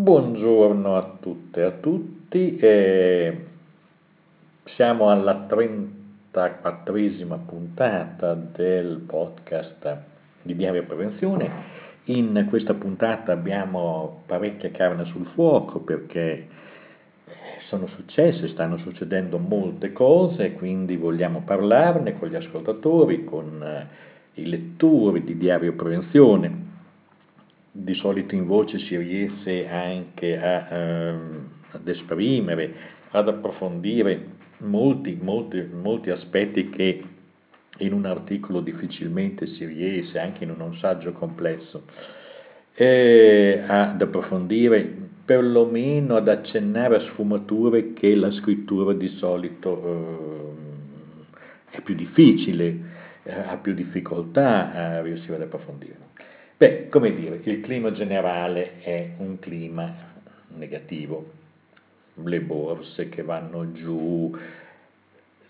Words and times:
Buongiorno 0.00 0.96
a 0.96 1.16
tutte 1.18 1.60
e 1.60 1.64
a 1.64 1.72
tutti, 1.72 2.56
eh, 2.56 3.46
siamo 4.76 5.10
alla 5.10 5.44
34esima 5.50 7.36
puntata 7.44 8.34
del 8.34 8.98
podcast 9.04 10.02
di 10.42 10.54
Diario 10.54 10.84
Prevenzione. 10.84 11.50
In 12.04 12.46
questa 12.48 12.74
puntata 12.74 13.32
abbiamo 13.32 14.22
parecchia 14.26 14.70
carne 14.70 15.04
sul 15.06 15.26
fuoco 15.34 15.80
perché 15.80 16.46
sono 17.66 17.88
successe, 17.88 18.46
stanno 18.46 18.78
succedendo 18.78 19.38
molte 19.38 19.92
cose, 19.92 20.52
quindi 20.52 20.96
vogliamo 20.96 21.42
parlarne 21.44 22.16
con 22.16 22.28
gli 22.28 22.36
ascoltatori, 22.36 23.24
con 23.24 23.60
eh, 23.64 24.40
i 24.40 24.48
lettori 24.48 25.24
di 25.24 25.36
Diario 25.36 25.72
Prevenzione 25.72 26.67
di 27.80 27.94
solito 27.94 28.34
in 28.34 28.46
voce 28.46 28.78
si 28.80 28.96
riesce 28.96 29.68
anche 29.68 30.36
a, 30.36 30.68
ehm, 30.70 31.48
ad 31.70 31.86
esprimere, 31.86 32.74
ad 33.10 33.28
approfondire 33.28 34.36
molti, 34.58 35.16
molti, 35.20 35.64
molti 35.72 36.10
aspetti 36.10 36.70
che 36.70 37.04
in 37.78 37.92
un 37.92 38.06
articolo 38.06 38.60
difficilmente 38.60 39.46
si 39.46 39.64
riesce, 39.64 40.18
anche 40.18 40.42
in 40.42 40.50
un 40.50 40.74
saggio 40.78 41.12
complesso, 41.12 41.84
eh, 42.74 43.62
ad 43.64 44.02
approfondire, 44.02 45.06
perlomeno 45.24 46.16
ad 46.16 46.28
accennare 46.28 46.96
a 46.96 47.00
sfumature 47.00 47.92
che 47.92 48.16
la 48.16 48.32
scrittura 48.32 48.92
di 48.94 49.08
solito 49.18 50.56
eh, 51.70 51.76
è 51.76 51.80
più 51.82 51.94
difficile, 51.94 52.80
eh, 53.22 53.32
ha 53.32 53.56
più 53.58 53.74
difficoltà 53.74 54.72
a 54.72 55.00
riuscire 55.02 55.36
ad 55.36 55.42
approfondire. 55.42 56.07
Beh, 56.58 56.88
come 56.88 57.14
dire, 57.14 57.38
il 57.44 57.60
clima 57.60 57.92
generale 57.92 58.80
è 58.80 59.10
un 59.18 59.38
clima 59.38 59.94
negativo, 60.56 61.30
le 62.14 62.40
borse 62.40 63.08
che 63.08 63.22
vanno 63.22 63.70
giù, 63.70 64.36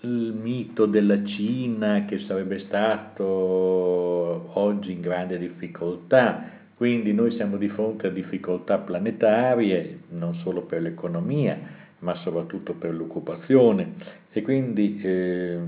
il 0.01 0.33
mito 0.39 0.85
della 0.85 1.25
Cina 1.25 2.05
che 2.05 2.19
sarebbe 2.19 2.59
stato 2.59 3.25
oggi 3.25 4.93
in 4.93 5.01
grande 5.01 5.39
difficoltà, 5.39 6.51
quindi 6.77 7.15
noi 7.15 7.31
siamo 7.31 7.57
di 7.57 7.71
fronte 7.71 8.09
a 8.09 8.11
difficoltà 8.11 8.77
planetarie, 8.77 10.01
non 10.11 10.35
solo 10.35 10.65
per 10.65 10.83
l'economia, 10.83 11.59
ma 12.01 12.17
soprattutto 12.17 12.75
per 12.75 12.93
l'occupazione. 12.93 13.95
E 14.31 14.43
quindi 14.43 15.01
eh, 15.03 15.59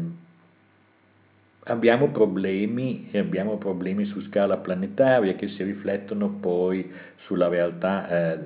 abbiamo 1.71 2.09
problemi 2.09 3.09
e 3.13 3.19
abbiamo 3.19 3.57
problemi 3.57 4.05
su 4.05 4.21
scala 4.23 4.57
planetaria 4.57 5.35
che 5.35 5.49
si 5.49 5.63
riflettono 5.63 6.29
poi 6.29 6.91
sulla 7.25 7.49
realtà 7.49 8.09
eh, 8.09 8.39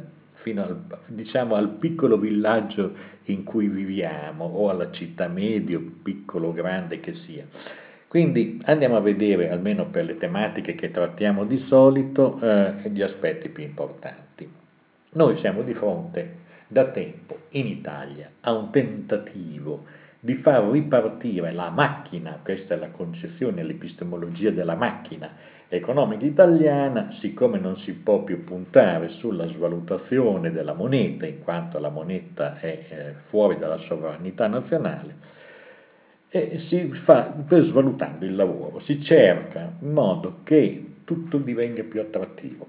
fino 0.43 0.63
al, 0.63 0.85
diciamo, 1.07 1.55
al 1.55 1.71
piccolo 1.71 2.19
villaggio 2.19 2.93
in 3.25 3.45
cui 3.45 3.69
viviamo 3.69 4.45
o 4.45 4.69
alla 4.69 4.91
città 4.91 5.27
medio, 5.27 5.83
piccolo 6.03 6.49
o 6.49 6.53
grande 6.53 7.01
che 7.01 7.15
sia. 7.15 7.47
Quindi 8.09 8.61
andiamo 8.67 8.97
a 8.97 9.01
vedere, 9.01 9.51
almeno 9.51 9.87
per 9.87 10.05
le 10.05 10.19
tematiche 10.19 10.75
che 10.75 10.91
trattiamo 10.91 11.45
di 11.47 11.59
solito, 11.67 12.39
eh, 12.41 12.91
gli 12.91 13.03
aspetti 13.03 13.49
più 13.49 13.65
importanti. 13.65 14.49
Noi 15.13 15.39
siamo 15.39 15.63
di 15.63 15.73
fronte 15.73 16.43
da 16.69 16.91
tempo 16.91 17.39
in 17.51 17.67
Italia 17.67 18.31
a 18.41 18.53
un 18.53 18.71
tentativo 18.71 19.85
di 20.25 20.37
far 20.37 20.71
ripartire 20.71 21.53
la 21.53 21.69
macchina, 21.69 22.41
questa 22.43 22.73
è 22.73 22.79
la 22.79 22.89
concezione, 22.89 23.63
l'epistemologia 23.63 24.51
della 24.53 24.75
macchina 24.75 25.29
economica 25.69 26.25
italiana, 26.25 27.13
siccome 27.21 27.59
non 27.59 27.77
si 27.81 27.93
può 27.93 28.23
più 28.25 28.43
puntare 28.43 29.11
sulla 29.11 29.47
svalutazione 29.49 30.51
della 30.51 30.73
moneta, 30.73 31.27
in 31.27 31.41
quanto 31.41 31.79
la 31.79 31.91
moneta 31.91 32.59
è 32.59 33.17
fuori 33.29 33.59
dalla 33.59 33.77
sovranità 33.81 34.47
nazionale, 34.47 35.15
e 36.31 36.59
si 36.69 36.91
fa 37.05 37.35
svalutando 37.47 38.25
il 38.25 38.35
lavoro, 38.35 38.81
si 38.81 39.03
cerca 39.03 39.75
in 39.79 39.93
modo 39.93 40.39
che 40.43 40.95
tutto 41.05 41.37
divenga 41.37 41.83
più 41.83 42.01
attrattivo. 42.01 42.67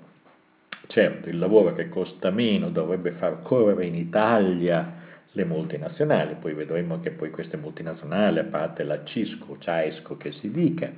Certo, 0.88 1.29
il 1.29 1.40
lavoro 1.40 1.74
che 1.74 1.88
costa 1.88 2.31
meno 2.31 2.68
dovrebbe 2.68 3.12
far 3.12 3.44
correre 3.44 3.85
in 3.85 3.96
Italia 3.96 5.03
le 5.35 5.44
multinazionali, 5.44 6.35
poi 6.35 6.53
vedremo 6.53 7.01
che 7.01 7.12
poi 7.12 7.29
queste 7.29 7.57
multinazionali, 7.57 8.40
a 8.40 8.46
parte 8.46 8.84
la 8.84 9.03
Cisco, 9.03 9.57
Ciasco 9.59 10.16
che 10.16 10.31
si 10.31 10.50
dica, 10.50 10.90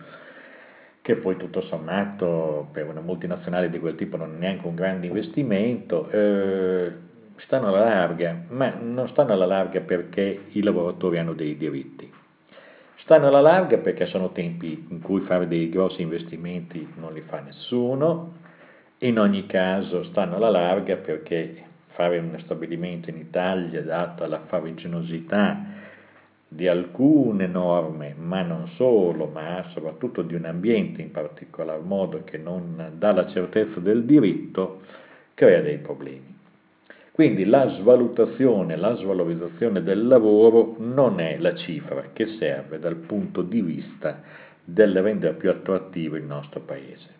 che 1.01 1.15
poi 1.15 1.37
tutto 1.37 1.61
sommato 1.61 2.69
per 2.71 2.87
una 2.87 3.01
multinazionale 3.01 3.69
di 3.69 3.79
quel 3.79 3.95
tipo 3.95 4.15
non 4.15 4.35
è 4.35 4.37
neanche 4.37 4.67
un 4.67 4.75
grande 4.75 5.07
investimento, 5.07 6.07
eh, 6.09 6.91
stanno 7.37 7.67
alla 7.67 7.83
larga, 7.83 8.43
ma 8.49 8.75
non 8.79 9.07
stanno 9.09 9.33
alla 9.33 9.45
larga 9.47 9.81
perché 9.81 10.41
i 10.51 10.61
lavoratori 10.61 11.17
hanno 11.17 11.33
dei 11.33 11.57
diritti. 11.57 12.11
Stanno 12.97 13.27
alla 13.27 13.41
larga 13.41 13.77
perché 13.77 14.05
sono 14.05 14.31
tempi 14.31 14.85
in 14.89 15.01
cui 15.01 15.21
fare 15.21 15.47
dei 15.47 15.69
grossi 15.69 16.01
investimenti 16.01 16.87
non 16.97 17.13
li 17.13 17.21
fa 17.21 17.39
nessuno, 17.39 18.35
in 18.99 19.17
ogni 19.17 19.47
caso 19.47 20.03
stanno 20.03 20.35
alla 20.35 20.49
larga 20.49 20.97
perché 20.97 21.66
fare 21.97 22.19
uno 22.19 22.37
stabilimento 22.37 23.09
in 23.09 23.17
Italia 23.17 23.81
data 23.81 24.27
la 24.27 24.41
farraginosità 24.45 25.65
di 26.47 26.67
alcune 26.67 27.47
norme, 27.47 28.13
ma 28.15 28.43
non 28.43 28.67
solo, 28.75 29.25
ma 29.25 29.65
soprattutto 29.73 30.21
di 30.21 30.35
un 30.35 30.45
ambiente 30.45 31.01
in 31.01 31.09
particolar 31.09 31.81
modo 31.81 32.23
che 32.23 32.37
non 32.37 32.91
dà 32.99 33.11
la 33.13 33.27
certezza 33.27 33.79
del 33.79 34.03
diritto, 34.03 34.81
crea 35.33 35.61
dei 35.61 35.79
problemi. 35.79 36.35
Quindi 37.11 37.45
la 37.45 37.67
svalutazione, 37.67 38.75
la 38.75 38.95
svalorizzazione 38.95 39.81
del 39.81 40.05
lavoro 40.05 40.75
non 40.77 41.19
è 41.19 41.37
la 41.39 41.55
cifra 41.55 42.09
che 42.13 42.27
serve 42.37 42.77
dal 42.77 42.97
punto 42.97 43.41
di 43.41 43.59
vista 43.59 44.21
del 44.63 45.01
rendere 45.01 45.33
più 45.33 45.49
attrattivo 45.49 46.15
il 46.15 46.25
nostro 46.25 46.59
paese. 46.59 47.15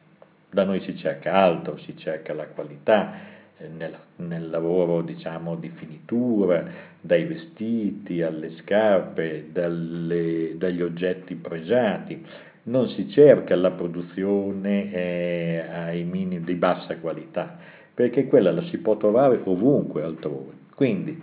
Da 0.51 0.63
noi 0.65 0.81
si 0.81 0.95
cerca 0.95 1.33
altro, 1.33 1.77
si 1.79 1.97
cerca 1.97 2.33
la 2.33 2.45
qualità, 2.45 3.35
nel, 3.75 3.95
nel, 4.17 4.49
lavoro 4.49 5.01
diciamo 5.01 5.55
di 5.55 5.69
finitura, 5.75 6.65
dai 7.01 7.25
vestiti 7.25 8.21
alle 8.21 8.51
scarpe, 8.57 9.49
dalle, 9.51 10.55
dagli 10.57 10.81
oggetti 10.81 11.35
pregiati, 11.35 12.23
non 12.63 12.89
si 12.89 13.09
cerca 13.09 13.55
la 13.55 13.71
produzione 13.71 14.91
eh, 14.91 15.63
ai 15.69 16.03
minimi 16.03 16.43
di 16.43 16.53
bassa 16.55 16.97
qualità, 16.97 17.57
perché 17.93 18.27
quella 18.27 18.51
la 18.51 18.63
si 18.63 18.77
può 18.77 18.97
trovare 18.97 19.39
ovunque 19.43 20.03
altrove. 20.03 20.51
Quindi 20.75 21.21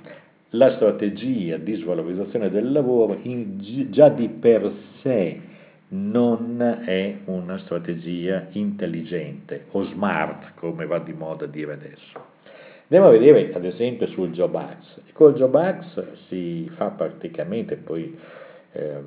la 0.51 0.73
strategia 0.75 1.57
di 1.57 1.75
svalorizzazione 1.75 2.51
del 2.51 2.73
lavoro 2.73 3.19
in, 3.23 3.59
già 3.91 4.09
di 4.09 4.29
per 4.29 4.73
sé 5.03 5.53
non 5.89 6.61
è 6.87 7.19
una 7.27 7.59
strategia 7.59 8.49
intelligente 8.53 9.67
o 9.73 9.85
smart, 9.85 10.55
come 10.55 10.87
va 10.87 10.99
di 10.99 11.13
moda 11.13 11.47
dire 11.47 11.75
adesso. 11.75 12.33
Andiamo 12.89 13.07
a 13.07 13.11
vedere 13.11 13.53
ad 13.55 13.65
esempio 13.65 14.07
sul 14.09 14.31
Job 14.33 14.55
Act. 14.55 15.13
Col 15.13 15.35
Job 15.35 15.55
Act 15.55 16.17
si 16.29 16.71
fa 16.75 16.89
praticamente, 16.89 17.77
poi 17.77 18.17
eh, 18.73 19.01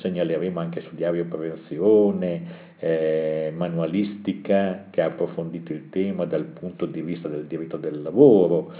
segnaleremo 0.00 0.60
anche 0.60 0.82
su 0.82 0.94
Diario 0.94 1.24
Prevenzione, 1.24 2.66
eh, 2.78 3.52
manualistica 3.56 4.86
che 4.90 5.00
ha 5.00 5.06
approfondito 5.06 5.72
il 5.72 5.88
tema 5.88 6.26
dal 6.26 6.44
punto 6.44 6.86
di 6.86 7.00
vista 7.00 7.28
del 7.28 7.46
diritto 7.46 7.76
del 7.76 8.02
lavoro, 8.02 8.72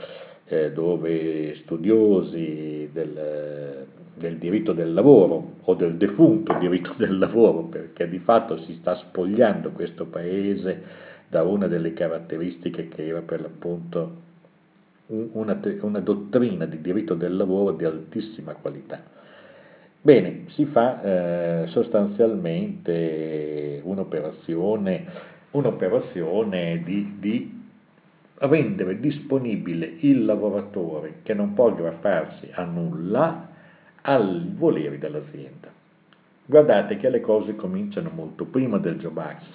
eh, 0.46 0.72
dove 0.72 1.54
studiosi 1.62 2.90
del, 2.92 3.86
del 4.18 4.36
diritto 4.36 4.72
del 4.72 4.92
lavoro 4.92 5.54
o 5.62 5.74
del 5.74 5.96
defunto 5.96 6.56
diritto 6.58 6.94
del 6.96 7.18
lavoro, 7.18 7.64
perché 7.64 8.08
di 8.08 8.18
fatto 8.18 8.58
si 8.58 8.74
sta 8.74 8.96
spogliando 8.96 9.70
questo 9.70 10.06
paese 10.06 11.06
da 11.28 11.42
una 11.42 11.66
delle 11.66 11.92
caratteristiche 11.92 12.88
che 12.88 13.06
era 13.06 13.20
per 13.20 13.40
l'appunto 13.40 14.26
una, 15.08 15.60
una 15.80 16.00
dottrina 16.00 16.66
di 16.66 16.80
diritto 16.80 17.14
del 17.14 17.36
lavoro 17.36 17.72
di 17.72 17.84
altissima 17.84 18.54
qualità. 18.54 19.00
Bene, 20.00 20.44
si 20.48 20.64
fa 20.66 21.02
eh, 21.02 21.66
sostanzialmente 21.68 23.80
un'operazione, 23.82 25.06
un'operazione 25.50 26.82
di, 26.84 27.16
di, 27.18 27.56
rendere 28.40 29.00
disponibile 29.00 29.96
il 30.00 30.24
lavoratore 30.24 31.14
che 31.24 31.34
non 31.34 31.54
può 31.54 31.66
aggrapparsi 31.68 32.48
a 32.52 32.62
nulla 32.62 33.48
ai 34.02 34.52
voleri 34.54 34.98
dell'azienda. 34.98 35.68
Guardate 36.44 36.96
che 36.96 37.10
le 37.10 37.20
cose 37.20 37.56
cominciano 37.56 38.10
molto 38.10 38.46
prima 38.46 38.78
del 38.78 38.98
Job 38.98 39.18
Act. 39.18 39.46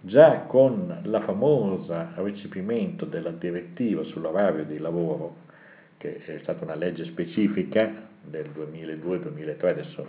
Già 0.00 0.42
con 0.42 1.00
la 1.02 1.20
famosa 1.22 2.12
recepimento 2.14 3.04
della 3.04 3.32
direttiva 3.32 4.04
sull'orario 4.04 4.64
di 4.64 4.78
lavoro, 4.78 5.34
che 5.96 6.24
è 6.24 6.38
stata 6.42 6.62
una 6.64 6.76
legge 6.76 7.04
specifica 7.06 8.06
del 8.22 8.50
2002-2003, 8.56 9.66
adesso 9.66 10.06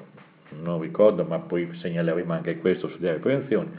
non 0.61 0.79
ricordo, 0.79 1.23
ma 1.23 1.39
poi 1.39 1.69
segnaleremo 1.73 2.31
anche 2.31 2.59
questo 2.59 2.87
su 2.89 2.99
delle 2.99 3.17
prevenzioni, 3.17 3.69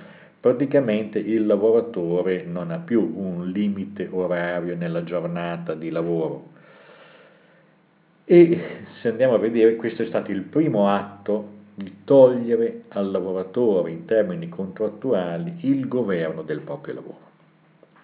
praticamente 0.41 1.19
il 1.19 1.47
lavoratore 1.47 2.45
non 2.45 2.71
ha 2.71 2.79
più 2.79 3.13
un 3.15 3.49
limite 3.51 4.09
orario 4.11 4.77
nella 4.77 5.05
giornata 5.05 5.75
di 5.75 5.91
lavoro. 5.91 6.50
E 8.33 8.61
se 9.01 9.09
andiamo 9.09 9.35
a 9.35 9.39
vedere, 9.39 9.75
questo 9.75 10.05
è 10.05 10.07
stato 10.07 10.31
il 10.31 10.43
primo 10.43 10.89
atto 10.89 11.49
di 11.75 12.03
togliere 12.05 12.83
al 12.91 13.11
lavoratore 13.11 13.91
in 13.91 14.05
termini 14.05 14.49
contrattuali 14.49 15.57
il 15.63 15.89
governo 15.89 16.43
del 16.43 16.61
proprio 16.61 16.95
lavoro. 16.95 17.19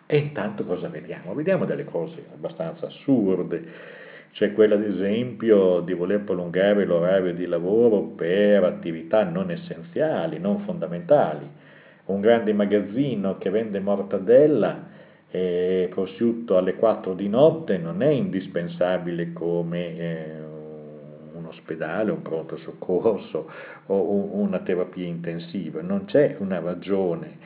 E 0.04 0.16
intanto 0.16 0.64
cosa 0.64 0.88
vediamo? 0.88 1.32
Vediamo 1.32 1.64
delle 1.64 1.84
cose 1.84 2.24
abbastanza 2.34 2.86
assurde. 2.86 3.68
C'è 4.32 4.52
quella, 4.52 4.74
ad 4.74 4.82
esempio, 4.82 5.78
di 5.78 5.92
voler 5.92 6.22
prolungare 6.22 6.84
l'orario 6.84 7.32
di 7.32 7.46
lavoro 7.46 8.00
per 8.00 8.64
attività 8.64 9.22
non 9.22 9.52
essenziali, 9.52 10.40
non 10.40 10.58
fondamentali. 10.58 11.48
Un 12.06 12.20
grande 12.20 12.52
magazzino 12.52 13.38
che 13.38 13.50
vende 13.50 13.78
mortadella 13.78 14.86
e 15.36 15.88
prosciutto 15.90 16.56
alle 16.56 16.76
4 16.76 17.12
di 17.12 17.28
notte 17.28 17.76
non 17.76 18.00
è 18.00 18.08
indispensabile 18.08 19.34
come 19.34 19.98
eh, 19.98 20.40
un 21.34 21.44
ospedale, 21.44 22.10
un 22.10 22.22
pronto 22.22 22.56
soccorso 22.56 23.50
o 23.84 24.38
una 24.40 24.60
terapia 24.60 25.04
intensiva, 25.04 25.82
non 25.82 26.06
c'è 26.06 26.36
una 26.38 26.58
ragione 26.58 27.36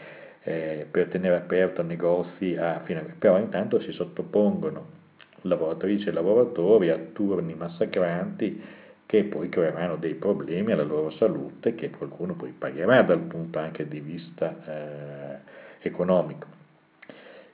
eh, 0.44 0.86
per 0.88 1.08
tenere 1.08 1.34
aperto 1.34 1.82
negozi 1.82 2.54
a 2.54 2.80
fine, 2.84 3.16
però 3.18 3.40
intanto 3.40 3.80
si 3.80 3.90
sottopongono 3.90 4.98
lavoratrici 5.42 6.10
e 6.10 6.12
lavoratori 6.12 6.90
a 6.90 6.98
turni 7.12 7.54
massacranti 7.54 8.62
che 9.04 9.24
poi 9.24 9.48
creeranno 9.48 9.96
dei 9.96 10.14
problemi 10.14 10.70
alla 10.70 10.84
loro 10.84 11.10
salute 11.10 11.74
che 11.74 11.90
qualcuno 11.90 12.34
poi 12.34 12.54
pagherà 12.56 13.02
dal 13.02 13.18
punto 13.18 13.58
anche 13.58 13.88
di 13.88 13.98
vista 13.98 14.54
eh, 14.64 15.38
economico. 15.80 16.59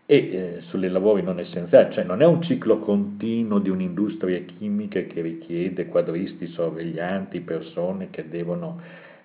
E 0.08 0.16
eh, 0.16 0.60
sulle 0.68 0.88
lavori 0.88 1.22
non 1.22 1.40
essenziali, 1.40 1.92
cioè 1.92 2.04
non 2.04 2.22
è 2.22 2.26
un 2.26 2.40
ciclo 2.40 2.78
continuo 2.78 3.58
di 3.58 3.70
un'industria 3.70 4.38
chimica 4.38 5.00
che 5.00 5.20
richiede 5.20 5.86
quadristi, 5.86 6.46
sorveglianti, 6.46 7.40
persone 7.40 8.10
che 8.10 8.28
devono 8.28 8.80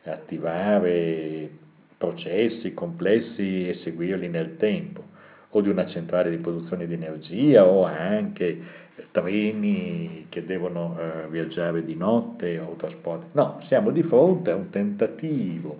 attivare 0.05 1.49
processi 1.95 2.73
complessi 2.73 3.69
e 3.69 3.75
seguirli 3.83 4.27
nel 4.27 4.57
tempo, 4.57 5.03
o 5.49 5.61
di 5.61 5.69
una 5.69 5.85
centrale 5.85 6.31
di 6.31 6.37
produzione 6.37 6.87
di 6.87 6.95
energia 6.95 7.63
o 7.63 7.83
anche 7.83 8.59
treni 9.11 10.25
che 10.29 10.45
devono 10.45 10.97
eh, 10.97 11.27
viaggiare 11.29 11.85
di 11.85 11.95
notte 11.95 12.57
o 12.57 12.73
trasporti. 12.75 13.27
No, 13.33 13.61
siamo 13.67 13.91
di 13.91 14.01
fronte 14.01 14.49
a 14.49 14.55
un 14.55 14.71
tentativo 14.71 15.77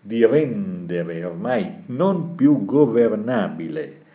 di 0.00 0.24
rendere 0.24 1.22
ormai 1.22 1.82
non 1.86 2.34
più 2.34 2.64
governabile 2.64 4.06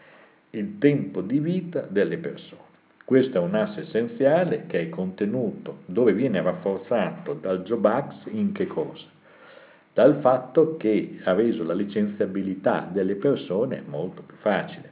il 0.55 0.77
tempo 0.79 1.21
di 1.21 1.39
vita 1.39 1.81
delle 1.81 2.17
persone. 2.17 2.61
Questo 3.05 3.37
è 3.37 3.39
un 3.39 3.55
asse 3.55 3.81
essenziale 3.81 4.65
che 4.67 4.81
è 4.81 4.89
contenuto, 4.89 5.79
dove 5.85 6.13
viene 6.13 6.41
rafforzato 6.41 7.33
dal 7.33 7.63
Jobax 7.63 8.27
in 8.31 8.51
che 8.53 8.67
cosa? 8.67 9.11
dal 9.93 10.19
fatto 10.21 10.75
che 10.77 11.19
ha 11.23 11.33
reso 11.33 11.63
la 11.63 11.73
licenziabilità 11.73 12.89
delle 12.91 13.15
persone 13.15 13.83
molto 13.85 14.23
più 14.23 14.35
facile. 14.37 14.91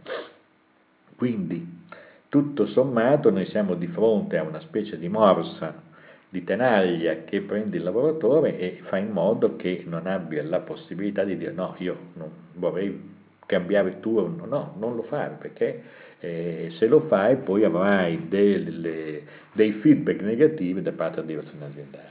Quindi, 1.15 1.79
tutto 2.29 2.67
sommato, 2.67 3.31
noi 3.31 3.45
siamo 3.47 3.73
di 3.73 3.87
fronte 3.87 4.37
a 4.37 4.43
una 4.43 4.59
specie 4.59 4.97
di 4.97 5.09
morsa, 5.09 5.89
di 6.29 6.43
tenaglia 6.43 7.23
che 7.25 7.41
prende 7.41 7.77
il 7.77 7.83
lavoratore 7.83 8.57
e 8.57 8.79
fa 8.83 8.97
in 8.97 9.09
modo 9.09 9.55
che 9.55 9.83
non 9.87 10.07
abbia 10.07 10.43
la 10.43 10.59
possibilità 10.59 11.23
di 11.23 11.35
dire 11.35 11.51
no, 11.51 11.75
io 11.79 11.97
non 12.13 12.29
vorrei 12.53 13.10
cambiare 13.51 13.99
turno, 13.99 14.45
no, 14.45 14.75
non 14.79 14.95
lo 14.95 15.03
fare 15.03 15.35
perché 15.37 15.83
eh, 16.19 16.69
se 16.77 16.87
lo 16.87 17.01
fai 17.01 17.35
poi 17.35 17.65
avrai 17.65 18.29
delle, 18.29 19.23
dei 19.51 19.73
feedback 19.73 20.21
negativi 20.21 20.81
da 20.81 20.93
parte 20.93 21.15
della 21.17 21.41
direzione 21.41 21.65
aziendale. 21.65 22.09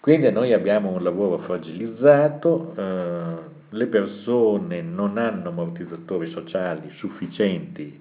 Quindi 0.00 0.32
noi 0.32 0.52
abbiamo 0.52 0.90
un 0.90 1.02
lavoro 1.04 1.38
fragilizzato, 1.38 2.74
eh, 2.76 3.34
le 3.68 3.86
persone 3.86 4.82
non 4.82 5.16
hanno 5.16 5.50
ammortizzatori 5.50 6.28
sociali 6.30 6.90
sufficienti 6.96 8.00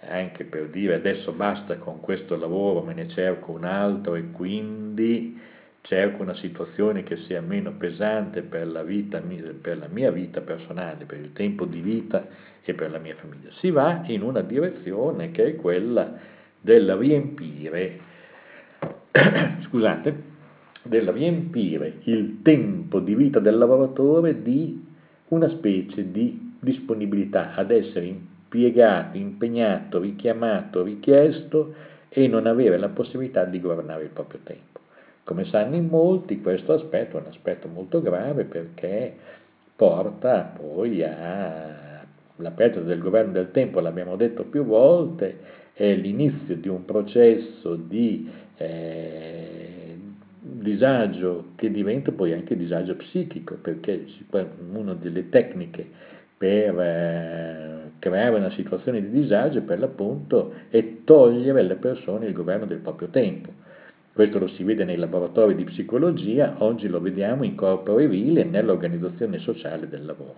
anche 0.00 0.44
per 0.44 0.68
dire 0.68 0.94
adesso 0.94 1.32
basta 1.32 1.76
con 1.76 2.00
questo 2.00 2.36
lavoro, 2.36 2.82
me 2.82 2.94
ne 2.94 3.08
cerco 3.08 3.52
un 3.52 3.64
altro 3.64 4.14
e 4.14 4.30
quindi 4.30 5.40
cerco 5.88 6.20
una 6.20 6.34
situazione 6.34 7.02
che 7.02 7.16
sia 7.16 7.40
meno 7.40 7.72
pesante 7.72 8.42
per 8.42 8.66
la, 8.66 8.82
vita, 8.82 9.22
per 9.58 9.78
la 9.78 9.88
mia 9.90 10.10
vita 10.10 10.42
personale, 10.42 11.06
per 11.06 11.18
il 11.18 11.32
tempo 11.32 11.64
di 11.64 11.80
vita 11.80 12.26
e 12.62 12.74
per 12.74 12.90
la 12.90 12.98
mia 12.98 13.14
famiglia. 13.14 13.48
Si 13.52 13.70
va 13.70 14.02
in 14.06 14.20
una 14.20 14.42
direzione 14.42 15.30
che 15.30 15.46
è 15.46 15.56
quella 15.56 16.12
del 16.60 16.94
riempire, 16.94 18.00
scusate, 19.64 20.22
del 20.82 21.08
riempire 21.08 21.94
il 22.04 22.42
tempo 22.42 23.00
di 23.00 23.14
vita 23.14 23.40
del 23.40 23.56
lavoratore 23.56 24.42
di 24.42 24.84
una 25.28 25.48
specie 25.48 26.10
di 26.10 26.56
disponibilità 26.60 27.54
ad 27.54 27.70
essere 27.70 28.04
impiegato, 28.04 29.16
impegnato, 29.16 30.00
richiamato, 30.00 30.82
richiesto 30.82 31.74
e 32.10 32.28
non 32.28 32.46
avere 32.46 32.76
la 32.76 32.90
possibilità 32.90 33.44
di 33.44 33.58
governare 33.58 34.02
il 34.02 34.10
proprio 34.10 34.40
tempo. 34.44 34.80
Come 35.28 35.44
sanno 35.44 35.76
in 35.76 35.88
molti, 35.88 36.40
questo 36.40 36.72
aspetto 36.72 37.18
è 37.18 37.20
un 37.20 37.26
aspetto 37.26 37.68
molto 37.68 38.00
grave 38.00 38.44
perché 38.44 39.12
porta 39.76 40.54
poi 40.58 41.04
alla 41.04 42.50
perdita 42.54 42.80
del 42.80 42.98
governo 42.98 43.32
del 43.32 43.50
tempo, 43.50 43.80
l'abbiamo 43.80 44.16
detto 44.16 44.44
più 44.44 44.64
volte, 44.64 45.38
è 45.74 45.94
l'inizio 45.94 46.56
di 46.56 46.68
un 46.68 46.86
processo 46.86 47.74
di 47.74 48.26
eh, 48.56 49.98
disagio 50.40 51.48
che 51.56 51.70
diventa 51.70 52.10
poi 52.10 52.32
anche 52.32 52.56
disagio 52.56 52.96
psichico, 52.96 53.56
perché 53.60 54.06
una 54.72 54.94
delle 54.94 55.28
tecniche 55.28 55.86
per 56.38 56.80
eh, 56.80 57.90
creare 57.98 58.34
una 58.34 58.50
situazione 58.52 59.02
di 59.02 59.10
disagio 59.10 59.60
per 59.60 59.78
l'appunto 59.78 60.54
è 60.70 61.04
togliere 61.04 61.60
alle 61.60 61.76
persone 61.76 62.28
il 62.28 62.32
governo 62.32 62.64
del 62.64 62.78
proprio 62.78 63.08
tempo. 63.08 63.67
Questo 64.18 64.40
lo 64.40 64.48
si 64.48 64.64
vede 64.64 64.82
nei 64.82 64.96
laboratori 64.96 65.54
di 65.54 65.62
psicologia, 65.62 66.56
oggi 66.58 66.88
lo 66.88 67.00
vediamo 67.00 67.44
in 67.44 67.54
corpo 67.54 67.94
vile 67.94 68.42
nell'organizzazione 68.42 69.38
sociale 69.38 69.88
del 69.88 70.04
lavoro. 70.04 70.34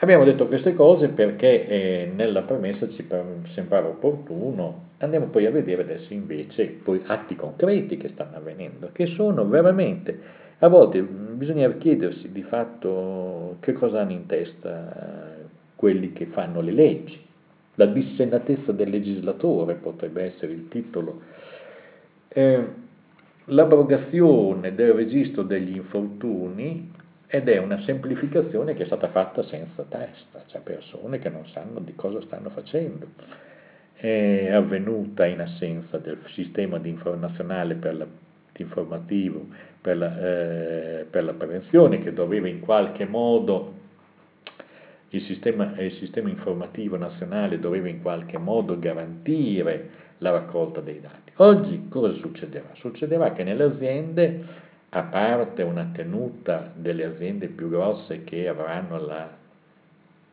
Abbiamo 0.00 0.24
detto 0.24 0.46
queste 0.48 0.74
cose 0.74 1.08
perché 1.08 1.66
eh, 1.66 2.12
nella 2.14 2.42
premessa 2.42 2.86
ci 2.90 3.06
sembrava 3.54 3.88
opportuno, 3.88 4.88
andiamo 4.98 5.28
poi 5.28 5.46
a 5.46 5.50
vedere 5.50 5.80
adesso 5.80 6.12
invece 6.12 6.80
atti 7.06 7.36
concreti 7.36 7.96
che 7.96 8.10
stanno 8.10 8.36
avvenendo, 8.36 8.90
che 8.92 9.06
sono 9.06 9.48
veramente, 9.48 10.20
a 10.58 10.68
volte 10.68 11.00
bisogna 11.00 11.72
chiedersi 11.72 12.30
di 12.30 12.42
fatto 12.42 13.56
che 13.60 13.72
cosa 13.72 14.02
hanno 14.02 14.12
in 14.12 14.26
testa 14.26 15.36
quelli 15.74 16.12
che 16.12 16.26
fanno 16.26 16.60
le 16.60 16.72
leggi. 16.72 17.18
La 17.76 17.86
dissennatezza 17.86 18.72
del 18.72 18.90
legislatore 18.90 19.72
potrebbe 19.76 20.24
essere 20.24 20.52
il 20.52 20.68
titolo. 20.68 21.36
Eh, 22.28 22.66
l'abrogazione 23.46 24.74
del 24.74 24.92
registro 24.92 25.42
degli 25.42 25.74
infortuni 25.74 26.92
ed 27.26 27.48
è 27.48 27.58
una 27.58 27.80
semplificazione 27.82 28.74
che 28.74 28.84
è 28.84 28.86
stata 28.86 29.08
fatta 29.08 29.42
senza 29.42 29.84
testa, 29.88 30.44
cioè 30.46 30.60
persone 30.62 31.18
che 31.18 31.28
non 31.28 31.46
sanno 31.48 31.80
di 31.80 31.94
cosa 31.94 32.20
stanno 32.22 32.50
facendo. 32.50 33.06
È 33.94 34.50
avvenuta 34.52 35.26
in 35.26 35.40
assenza 35.40 35.98
del 35.98 36.20
sistema 36.32 36.78
di 36.78 36.96
nazionale 37.18 37.74
per 37.74 37.96
la, 37.96 38.06
informativo 38.56 39.46
per 39.80 39.96
la, 39.96 40.18
eh, 40.18 41.06
per 41.08 41.24
la, 41.24 41.32
prevenzione 41.32 42.02
che 42.02 42.12
doveva 42.12 42.48
in 42.48 42.60
qualche 42.60 43.06
modo, 43.06 43.74
il 45.10 45.22
sistema, 45.22 45.74
il 45.80 45.92
sistema 45.92 46.28
informativo 46.28 46.96
nazionale 46.96 47.58
doveva 47.58 47.88
in 47.88 48.02
qualche 48.02 48.38
modo 48.38 48.78
garantire 48.78 49.90
la 50.18 50.30
raccolta 50.30 50.80
dei 50.80 51.00
dati. 51.00 51.27
Oggi 51.40 51.86
cosa 51.88 52.14
succederà? 52.14 52.70
Succederà 52.72 53.32
che 53.32 53.44
nelle 53.44 53.62
aziende 53.62 54.42
a 54.88 55.02
parte 55.02 55.62
una 55.62 55.88
tenuta 55.92 56.72
delle 56.74 57.04
aziende 57.04 57.46
più 57.46 57.68
grosse 57.68 58.24
che 58.24 58.48
avranno 58.48 58.98
la, 58.98 59.30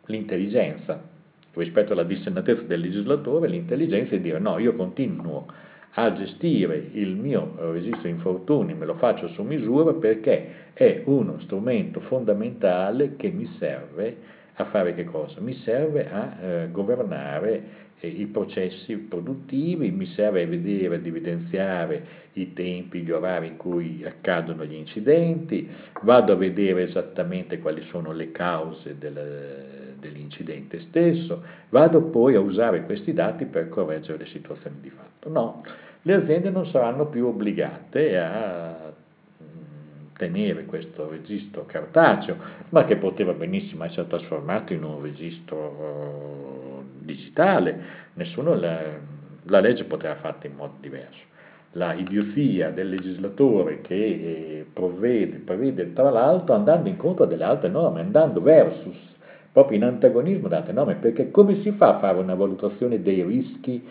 l'intelligenza 0.06 1.00
rispetto 1.54 1.94
alla 1.94 2.04
dissennatezza 2.04 2.64
del 2.64 2.80
legislatore, 2.80 3.48
l'intelligenza 3.48 4.16
è 4.16 4.20
dire 4.20 4.40
no, 4.40 4.58
io 4.58 4.76
continuo 4.76 5.46
a 5.92 6.12
gestire 6.12 6.90
il 6.94 7.16
mio 7.16 7.56
registro 7.72 8.08
infortuni, 8.08 8.74
me 8.74 8.86
lo 8.86 8.96
faccio 8.96 9.28
su 9.28 9.44
misura 9.44 9.94
perché 9.94 10.72
è 10.74 11.04
uno 11.06 11.40
strumento 11.42 12.00
fondamentale 12.00 13.16
che 13.16 13.30
mi 13.30 13.46
serve 13.60 14.18
a 14.56 14.66
fare 14.66 14.96
che 14.96 15.04
cosa? 15.04 15.40
Mi 15.40 15.54
serve 15.54 16.10
a 16.10 16.38
eh, 16.42 16.72
governare 16.72 17.84
i 18.06 18.26
processi 18.28 18.96
produttivi, 18.98 19.92
mi 19.92 20.06
serve 20.08 20.46
vedere, 20.46 20.96
ad 20.96 21.06
evidenziare 21.06 22.24
i 22.34 22.54
tempi, 22.54 23.02
gli 23.02 23.12
orari 23.12 23.48
in 23.48 23.58
cui 23.58 24.04
accadono 24.06 24.66
gli 24.66 24.74
incidenti, 24.74 25.70
vado 26.02 26.34
a 26.34 26.36
vedere 26.36 26.84
esattamente 26.84 27.60
quali 27.60 27.82
sono 27.90 28.12
le 28.12 28.32
cause 28.32 28.98
del, 28.98 29.96
dell'incidente 30.00 30.80
stesso, 30.82 31.44
vado 31.70 32.02
poi 32.04 32.36
a 32.36 32.40
usare 32.40 32.84
questi 32.84 33.14
dati 33.14 33.46
per 33.46 33.70
correggere 33.70 34.20
le 34.20 34.28
situazioni 34.28 34.78
di 34.82 34.90
fatto. 34.90 35.30
No, 35.30 35.64
le 36.02 36.14
aziende 36.14 36.50
non 36.50 36.66
saranno 36.68 37.08
più 37.08 37.26
obbligate 37.26 38.18
a 38.18 38.94
tenere 40.18 40.66
questo 40.66 41.10
registro 41.10 41.66
cartaceo, 41.66 42.38
ma 42.70 42.86
che 42.86 42.96
poteva 42.98 43.34
benissimo 43.34 43.84
essere 43.84 44.08
trasformato 44.08 44.74
in 44.74 44.84
un 44.84 45.02
registro 45.02 46.75
digitale, 47.06 47.80
nessuno 48.16 48.56
la, 48.56 48.82
la 49.44 49.60
legge 49.60 49.86
poteva 49.86 50.16
fatta 50.16 50.48
in 50.48 50.56
modo 50.56 50.74
diverso. 50.80 51.22
La 51.74 51.94
idiozia 51.94 52.72
del 52.72 52.90
legislatore 52.90 53.82
che 53.82 53.96
eh, 53.96 54.66
provvede, 54.72 55.94
tra 55.94 56.10
l'altro 56.10 56.56
andando 56.56 56.90
incontro 56.90 57.26
a 57.26 57.28
delle 57.28 57.44
altre 57.44 57.70
norme, 57.70 58.02
andando 58.02 58.42
versus, 58.42 58.98
proprio 59.52 59.78
in 59.78 59.84
antagonismo 59.84 60.48
ad 60.48 60.54
altre 60.54 60.74
norme, 60.74 60.96
perché 60.96 61.32
come 61.32 61.62
si 61.62 61.72
fa 61.72 61.96
a 61.96 62.00
fare 62.00 62.18
una 62.18 62.36
valutazione 62.36 63.02
dei 63.02 63.24
rischi, 63.24 63.86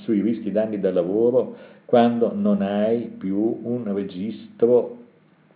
sui 0.00 0.20
rischi 0.20 0.52
danni 0.52 0.80
da 0.80 0.92
lavoro, 0.92 1.56
quando 1.84 2.32
non 2.34 2.62
hai 2.62 3.02
più 3.18 3.60
un 3.62 3.92
registro 3.94 4.98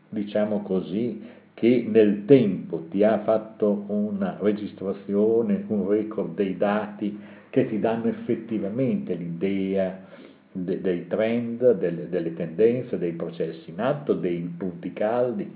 diciamo 0.09 0.63
così, 0.63 1.23
che 1.57 1.87
nel 1.89 2.27
tempo 2.27 2.85
ti 2.91 3.03
ha 3.03 3.21
fatto 3.21 3.87
una 3.87 4.37
registrazione, 4.39 5.65
un 5.69 5.89
record 5.89 6.35
dei 6.35 6.55
dati 6.59 7.19
che 7.49 7.67
ti 7.67 7.81
danno 7.81 8.09
effettivamente 8.09 9.15
l'idea 9.15 10.05
de, 10.53 10.83
dei 10.83 11.07
trend, 11.07 11.73
delle, 11.79 12.11
delle, 12.11 12.35
tendenze, 12.35 12.99
dei 12.99 13.13
processi 13.13 13.71
in 13.71 13.81
atto, 13.81 14.13
dei 14.13 14.41
punti 14.55 14.93
caldi. 14.93 15.51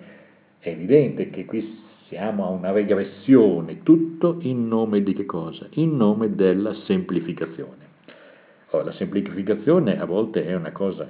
È 0.59 0.71
evidente 0.71 1.29
che 1.29 1.45
qui 1.45 1.63
siamo 2.09 2.47
a 2.47 2.49
una 2.49 2.73
regressione, 2.73 3.83
tutto 3.83 4.39
in 4.41 4.69
nome 4.69 5.03
di 5.03 5.13
che 5.13 5.27
cosa? 5.27 5.67
In 5.73 5.99
nome 5.99 6.35
della 6.35 6.73
semplificazione. 6.87 7.89
Ora, 8.71 8.85
la 8.85 8.93
semplificazione 8.93 10.01
a 10.01 10.07
volte 10.07 10.47
è 10.47 10.55
una 10.55 10.73
cosa, 10.73 11.07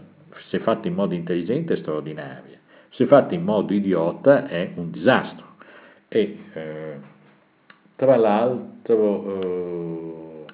se 0.49 0.59
fatta 0.59 0.88
in 0.88 0.94
modo 0.94 1.14
intelligente, 1.14 1.76
straordinaria 1.76 2.60
se 2.90 3.06
fatta 3.06 3.35
in 3.35 3.42
modo 3.42 3.73
idiota 3.73 4.47
è 4.47 4.73
un 4.75 4.90
disastro. 4.90 5.47
E 6.09 6.38
eh, 6.52 6.97
tra 7.97 8.16
l'altro 8.16 9.40
eh, 9.42 10.44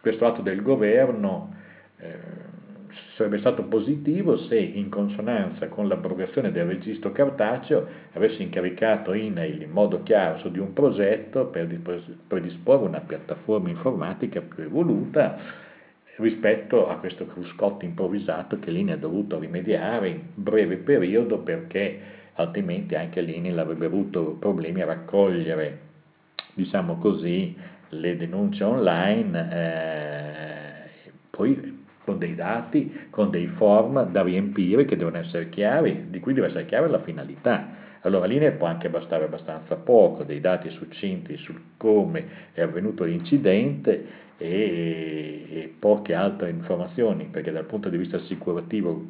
questo 0.00 0.26
atto 0.26 0.42
del 0.42 0.62
governo 0.62 1.54
eh, 1.98 2.42
sarebbe 3.16 3.38
stato 3.38 3.64
positivo 3.64 4.36
se 4.36 4.58
in 4.58 4.88
consonanza 4.88 5.68
con 5.68 5.88
l'abrogazione 5.88 6.50
del 6.50 6.66
registro 6.66 7.12
cartaceo 7.12 7.86
avesse 8.12 8.42
incaricato 8.42 9.12
INAIL 9.12 9.62
in 9.62 9.70
modo 9.70 10.02
chiaro 10.02 10.38
su 10.38 10.50
di 10.50 10.58
un 10.58 10.72
progetto 10.72 11.46
per 11.46 11.68
predisporre 12.26 12.86
una 12.86 13.00
piattaforma 13.00 13.68
informatica 13.68 14.40
più 14.40 14.64
evoluta 14.64 15.38
rispetto 16.16 16.88
a 16.88 16.96
questo 16.96 17.26
cruscotto 17.26 17.84
improvvisato 17.84 18.58
che 18.58 18.70
l'INE 18.70 18.92
ha 18.92 18.96
dovuto 18.96 19.38
rimediare 19.38 20.08
in 20.08 20.20
breve 20.34 20.76
periodo 20.76 21.38
perché 21.38 21.98
altrimenti 22.34 22.94
anche 22.94 23.20
l'INE 23.20 23.58
avrebbe 23.58 23.86
avuto 23.86 24.36
problemi 24.38 24.82
a 24.82 24.86
raccogliere, 24.86 25.78
diciamo 26.54 26.98
così, 26.98 27.56
le 27.90 28.16
denunce 28.16 28.64
online, 28.64 29.48
eh, 29.52 31.10
poi 31.30 31.80
con 32.04 32.18
dei 32.18 32.34
dati, 32.34 33.06
con 33.10 33.30
dei 33.30 33.46
form 33.46 34.10
da 34.10 34.22
riempire 34.22 34.84
che 34.84 34.96
devono 34.96 35.18
essere 35.18 35.48
chiari, 35.48 36.06
di 36.10 36.20
cui 36.20 36.32
deve 36.34 36.48
essere 36.48 36.66
chiara 36.66 36.88
la 36.88 37.00
finalità. 37.00 37.80
Allora 38.00 38.26
l'INE 38.26 38.52
può 38.52 38.66
anche 38.66 38.88
bastare 38.88 39.24
abbastanza 39.24 39.76
poco, 39.76 40.24
dei 40.24 40.40
dati 40.40 40.68
succinti 40.70 41.36
sul 41.36 41.60
come 41.76 42.24
è 42.52 42.60
avvenuto 42.60 43.04
l'incidente 43.04 44.30
e, 44.42 45.46
e, 45.48 45.74
poche 45.78 46.14
altre 46.14 46.50
informazioni, 46.50 47.28
perché 47.30 47.52
dal 47.52 47.64
punto 47.64 47.88
di 47.88 47.96
vista 47.96 48.16
assicurativo, 48.16 49.04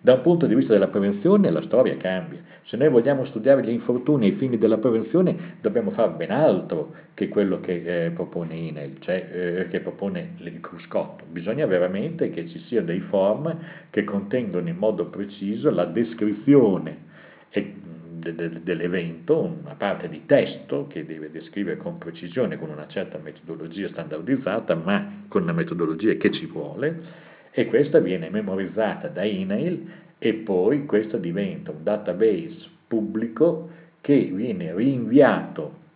dal 0.00 0.20
punto 0.20 0.46
di 0.46 0.54
vista 0.54 0.72
della 0.72 0.88
prevenzione 0.88 1.50
la 1.50 1.62
storia 1.62 1.96
cambia. 1.96 2.40
Se 2.64 2.76
noi 2.76 2.88
vogliamo 2.88 3.24
studiare 3.26 3.62
gli 3.62 3.70
infortuni 3.70 4.26
ai 4.26 4.32
fini 4.32 4.58
della 4.58 4.78
prevenzione 4.78 5.56
dobbiamo 5.60 5.90
fare 5.90 6.12
ben 6.12 6.30
altro 6.30 6.94
che 7.14 7.28
quello 7.28 7.60
che 7.60 8.06
eh, 8.06 8.10
propone 8.10 8.54
INEL, 8.54 9.00
cioè 9.00 9.28
eh, 9.32 9.68
che 9.68 9.80
propone 9.80 10.34
il 10.38 10.60
cruscotto. 10.60 11.24
Bisogna 11.28 11.66
veramente 11.66 12.30
che 12.30 12.46
ci 12.48 12.58
siano 12.60 12.86
dei 12.86 13.00
form 13.00 13.56
che 13.90 14.04
contengono 14.04 14.68
in 14.68 14.76
modo 14.76 15.06
preciso 15.06 15.70
la 15.70 15.84
descrizione 15.84 17.06
e 17.50 17.74
dell'evento, 18.18 19.40
una 19.40 19.74
parte 19.74 20.08
di 20.08 20.24
testo 20.26 20.86
che 20.88 21.04
deve 21.04 21.30
descrivere 21.30 21.76
con 21.76 21.98
precisione, 21.98 22.58
con 22.58 22.70
una 22.70 22.86
certa 22.88 23.18
metodologia 23.18 23.88
standardizzata, 23.88 24.74
ma 24.74 25.24
con 25.28 25.42
una 25.42 25.52
metodologia 25.52 26.14
che 26.14 26.30
ci 26.30 26.46
vuole, 26.46 27.26
e 27.50 27.66
questa 27.66 27.98
viene 27.98 28.30
memorizzata 28.30 29.08
da 29.08 29.24
email 29.24 29.90
e 30.18 30.34
poi 30.34 30.86
questo 30.86 31.16
diventa 31.16 31.70
un 31.70 31.82
database 31.82 32.66
pubblico 32.86 33.70
che 34.00 34.30
viene 34.32 34.74
rinviato 34.74 35.86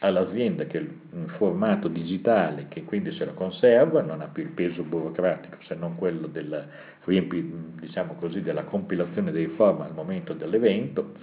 all'azienda 0.00 0.64
che 0.64 0.78
è 0.78 0.82
in 0.82 1.28
formato 1.36 1.88
digitale 1.88 2.66
che 2.68 2.84
quindi 2.84 3.12
se 3.12 3.24
lo 3.24 3.32
conserva, 3.32 4.02
non 4.02 4.20
ha 4.20 4.26
più 4.26 4.42
il 4.42 4.50
peso 4.50 4.82
burocratico 4.82 5.56
se 5.66 5.74
non 5.74 5.96
quello 5.96 6.26
della, 6.26 6.66
diciamo 7.04 8.14
così, 8.14 8.42
della 8.42 8.64
compilazione 8.64 9.32
dei 9.32 9.46
form 9.46 9.80
al 9.80 9.94
momento 9.94 10.34
dell'evento 10.34 11.14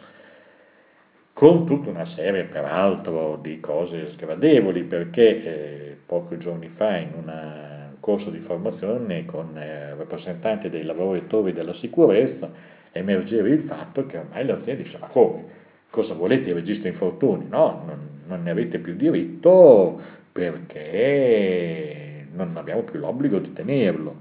con 1.43 1.65
tutta 1.65 1.89
una 1.89 2.05
serie 2.05 2.45
peraltro 2.45 3.38
di 3.41 3.59
cose 3.59 4.12
sgradevoli, 4.13 4.83
perché 4.83 5.43
eh, 5.43 5.97
pochi 6.05 6.38
giorni 6.38 6.69
fa 6.77 6.95
in 6.95 7.09
un 7.17 7.95
corso 8.00 8.29
di 8.29 8.39
formazione 8.39 9.25
con 9.25 9.57
eh, 9.57 9.93
rappresentanti 9.93 10.69
dei 10.69 10.83
lavoratori 10.83 11.51
della 11.51 11.73
sicurezza 11.73 12.50
emergeva 12.93 13.50
il 13.50 13.63
fatto 13.63 14.05
che 14.05 14.19
ormai 14.19 14.45
l'azienda 14.45 14.83
dice 14.83 14.97
ma 15.00 15.07
come? 15.07 15.43
Cosa 15.89 16.13
volete 16.13 16.47
il 16.47 16.55
registro 16.55 16.88
infortuni? 16.88 17.47
No, 17.50 17.83
non, 17.88 18.00
non 18.25 18.41
ne 18.41 18.50
avete 18.50 18.79
più 18.79 18.95
diritto 18.95 20.00
perché 20.31 22.25
non 22.31 22.55
abbiamo 22.55 22.83
più 22.83 23.00
l'obbligo 23.00 23.39
di 23.39 23.51
tenerlo. 23.51 24.15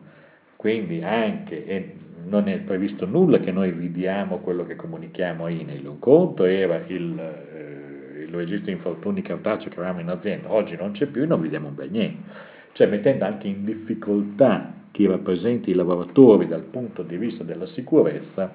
Quindi 0.56 1.04
anche, 1.04 2.01
non 2.26 2.48
è 2.48 2.58
previsto 2.60 3.06
nulla 3.06 3.38
che 3.38 3.52
noi 3.52 3.70
ridiamo 3.70 4.38
quello 4.38 4.64
che 4.64 4.76
comunichiamo 4.76 5.44
a 5.44 5.50
INEL. 5.50 5.86
Un 5.86 5.98
conto 5.98 6.44
era 6.44 6.82
il, 6.86 7.18
eh, 7.18 8.22
il 8.22 8.34
registro 8.34 8.70
infortuni 8.70 9.22
cartaceo 9.22 9.68
che 9.70 9.76
avevamo 9.76 10.00
in 10.00 10.08
azienda, 10.08 10.52
oggi 10.52 10.76
non 10.76 10.92
c'è 10.92 11.06
più 11.06 11.22
e 11.22 11.26
non 11.26 11.40
vediamo 11.40 11.68
un 11.68 11.74
bel 11.74 11.90
niente. 11.90 12.50
Cioè 12.72 12.86
mettendo 12.86 13.24
anche 13.24 13.48
in 13.48 13.64
difficoltà 13.64 14.72
chi 14.92 15.06
rappresenta 15.06 15.70
i 15.70 15.74
lavoratori 15.74 16.46
dal 16.46 16.62
punto 16.62 17.02
di 17.02 17.16
vista 17.16 17.44
della 17.44 17.66
sicurezza 17.66 18.52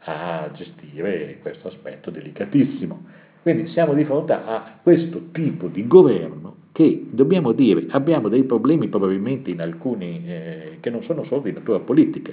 a 0.00 0.50
gestire 0.52 1.38
questo 1.40 1.68
aspetto 1.68 2.10
delicatissimo. 2.10 3.24
Quindi 3.42 3.68
siamo 3.68 3.94
di 3.94 4.04
fronte 4.04 4.32
a 4.32 4.78
questo 4.82 5.30
tipo 5.32 5.68
di 5.68 5.86
governo 5.86 6.64
che 6.72 7.06
dobbiamo 7.10 7.52
dire 7.52 7.86
abbiamo 7.90 8.28
dei 8.28 8.42
problemi 8.42 8.88
probabilmente 8.88 9.50
in 9.50 9.60
alcuni 9.60 10.22
eh, 10.26 10.78
che 10.80 10.90
non 10.90 11.02
sono 11.04 11.24
solo 11.24 11.42
di 11.42 11.52
natura 11.52 11.78
politica, 11.78 12.32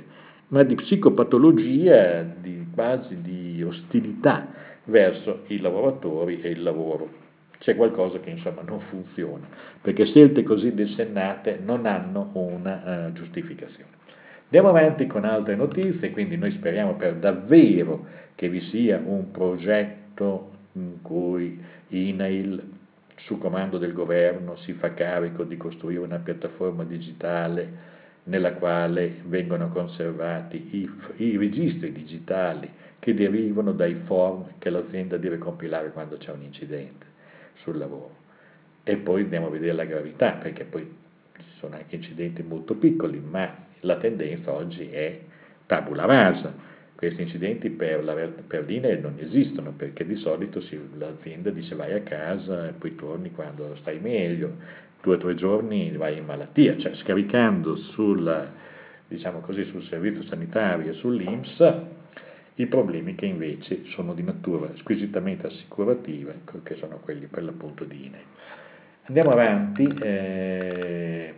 ma 0.50 0.64
di 0.64 0.76
psicopatologia, 0.76 2.22
di 2.22 2.68
quasi 2.74 3.22
di 3.22 3.64
ostilità 3.64 4.48
verso 4.86 5.44
i 5.48 5.60
lavoratori 5.60 6.42
e 6.42 6.50
il 6.50 6.64
lavoro. 6.64 7.22
C'è 7.60 7.76
qualcosa 7.76 8.20
che 8.20 8.30
insomma 8.30 8.62
non 8.62 8.82
funziona, 8.82 9.48
perché 9.82 10.06
scelte 10.06 10.44
così 10.44 10.74
dissennate 10.74 11.60
non 11.64 11.86
hanno 11.86 12.32
una 12.34 13.08
uh, 13.08 13.14
giustificazione. 13.14 14.02
Andiamo 14.44 14.70
avanti 14.70 15.08
con 15.08 15.24
altre 15.24 15.56
notizie, 15.56 16.12
quindi 16.12 16.38
noi 16.38 16.52
speriamo 16.52 16.96
per 16.96 17.16
davvero 17.16 18.06
che 18.36 18.50
vi 18.50 18.62
sia 18.62 19.02
un 19.04 19.32
progetto 19.32 20.52
in 20.74 21.02
cui 21.02 21.60
INAIL, 21.88 22.62
su 23.16 23.38
comando 23.38 23.78
del 23.78 23.94
governo, 23.94 24.58
si 24.58 24.74
fa 24.74 24.94
carico 24.94 25.44
di 25.44 25.56
costruire 25.56 26.04
una 26.04 26.20
piattaforma 26.20 26.84
digitale 26.84 27.92
nella 28.25 28.53
quale 28.53 29.22
vengono 29.25 29.70
conservati 29.70 30.70
i, 30.72 30.89
i, 31.18 31.38
registri 31.38 31.92
digitali 31.92 32.70
che 33.00 33.13
derivano 33.13 33.74
dai 33.74 33.96
form 34.06 34.53
che 34.60 34.70
l'azienda 34.70 35.18
deve 35.18 35.38
compilare 35.38 35.92
quando 35.92 36.18
c'è 36.18 36.32
un 36.32 36.42
incidente 36.42 37.06
sul 37.56 37.77
lavoro. 37.77 38.22
E 38.84 38.96
poi 38.98 39.24
andiamo 39.24 39.48
a 39.48 39.50
vedere 39.50 39.74
la 39.74 39.86
gravità, 39.86 40.32
perché 40.34 40.63
poi 40.63 40.89
ci 41.36 41.44
sono 41.58 41.75
anche 41.75 41.96
incidenti 41.96 42.44
molto 42.44 42.75
piccoli, 42.75 43.20
ma 43.20 43.53
la 43.82 43.98
tendenza 43.98 44.53
oggi 44.53 44.89
è 44.89 45.20
tabula 45.65 46.06
rasa. 46.06 46.72
Questi 46.96 47.24
incidenti 47.24 47.70
per, 47.70 48.03
la, 48.03 48.13
per 48.13 48.65
l'INE 48.65 48.98
non 49.00 49.15
esistono 49.20 49.74
perché 49.75 50.06
di 50.06 50.15
solito 50.15 50.62
si, 50.62 50.80
l'azienda 50.98 51.50
dice 51.50 51.75
vai 51.75 51.94
a 51.94 52.01
casa 52.01 52.70
e 52.70 52.72
poi 52.72 52.96
torni 52.96 53.32
quando 53.32 53.75
stai 53.82 54.00
meglio, 54.00 54.56
due 55.04 55.16
o 55.16 55.18
tre 55.18 55.36
giorni 55.36 55.92
vai 55.98 56.18
in 56.18 56.24
malattia, 56.24 56.78
cioè 56.78 56.96
scaricando 56.96 57.76
sul, 57.76 58.50
diciamo 59.06 59.42
così, 59.42 59.66
sul 59.66 59.84
servizio 59.84 60.24
sanitario 60.24 60.92
e 60.92 60.94
sull'IMSS 60.94 61.82
i 62.56 62.68
problemi 62.68 63.14
che 63.16 63.26
invece 63.26 63.84
sono 63.88 64.14
di 64.14 64.24
natura 64.24 64.70
squisitamente 64.76 65.48
assicurativa, 65.48 66.32
che 66.64 66.76
sono 66.76 67.00
quelli 67.00 67.26
per 67.26 67.44
l'appunto 67.44 67.84
di 67.84 68.06
INE. 68.06 68.22
Andiamo 69.06 69.32
avanti, 69.32 69.86
eh, 70.02 71.34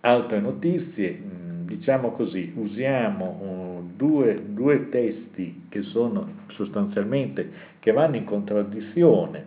altre 0.00 0.38
notizie, 0.38 1.20
mm, 1.20 1.66
diciamo 1.66 2.12
così, 2.12 2.52
usiamo 2.54 3.24
uh, 3.24 3.96
due, 3.96 4.40
due 4.46 4.88
testi 4.90 5.64
che 5.68 5.82
sono 5.82 6.44
sostanzialmente, 6.50 7.50
che 7.80 7.90
vanno 7.90 8.14
in 8.14 8.24
contraddizione 8.24 9.46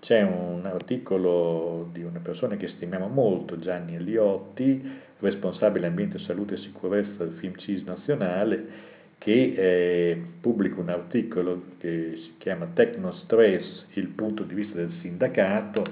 c'è 0.00 0.22
un 0.22 0.64
articolo 0.64 1.88
di 1.92 2.02
una 2.02 2.20
persona 2.20 2.56
che 2.56 2.68
stimiamo 2.68 3.08
molto, 3.08 3.58
Gianni 3.58 3.96
Eliotti, 3.96 4.82
responsabile 5.18 5.86
ambiente, 5.86 6.18
salute 6.20 6.54
e 6.54 6.58
sicurezza 6.58 7.24
del 7.24 7.36
film 7.38 7.56
CIS 7.56 7.82
nazionale, 7.84 8.88
che 9.18 9.52
eh, 9.54 10.22
pubblica 10.40 10.80
un 10.80 10.88
articolo 10.88 11.62
che 11.78 12.14
si 12.16 12.34
chiama 12.38 12.70
Tecnostress, 12.72 13.84
il 13.94 14.08
punto 14.08 14.42
di 14.44 14.54
vista 14.54 14.76
del 14.76 14.92
sindacato, 15.02 15.84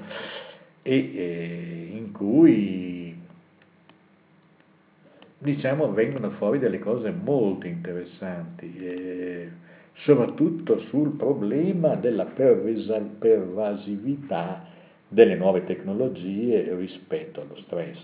e 0.82 0.96
eh, 0.96 1.90
in 1.92 2.10
cui 2.12 3.14
diciamo 5.40 5.92
vengono 5.92 6.30
fuori 6.30 6.58
delle 6.58 6.78
cose 6.78 7.10
molto 7.10 7.66
interessanti. 7.66 8.74
Eh, 8.78 9.50
soprattutto 10.02 10.78
sul 10.88 11.16
problema 11.16 11.94
della 11.94 12.26
pervasività 13.18 14.64
delle 15.08 15.34
nuove 15.36 15.64
tecnologie 15.64 16.74
rispetto 16.76 17.40
allo 17.40 17.56
stress. 17.62 17.98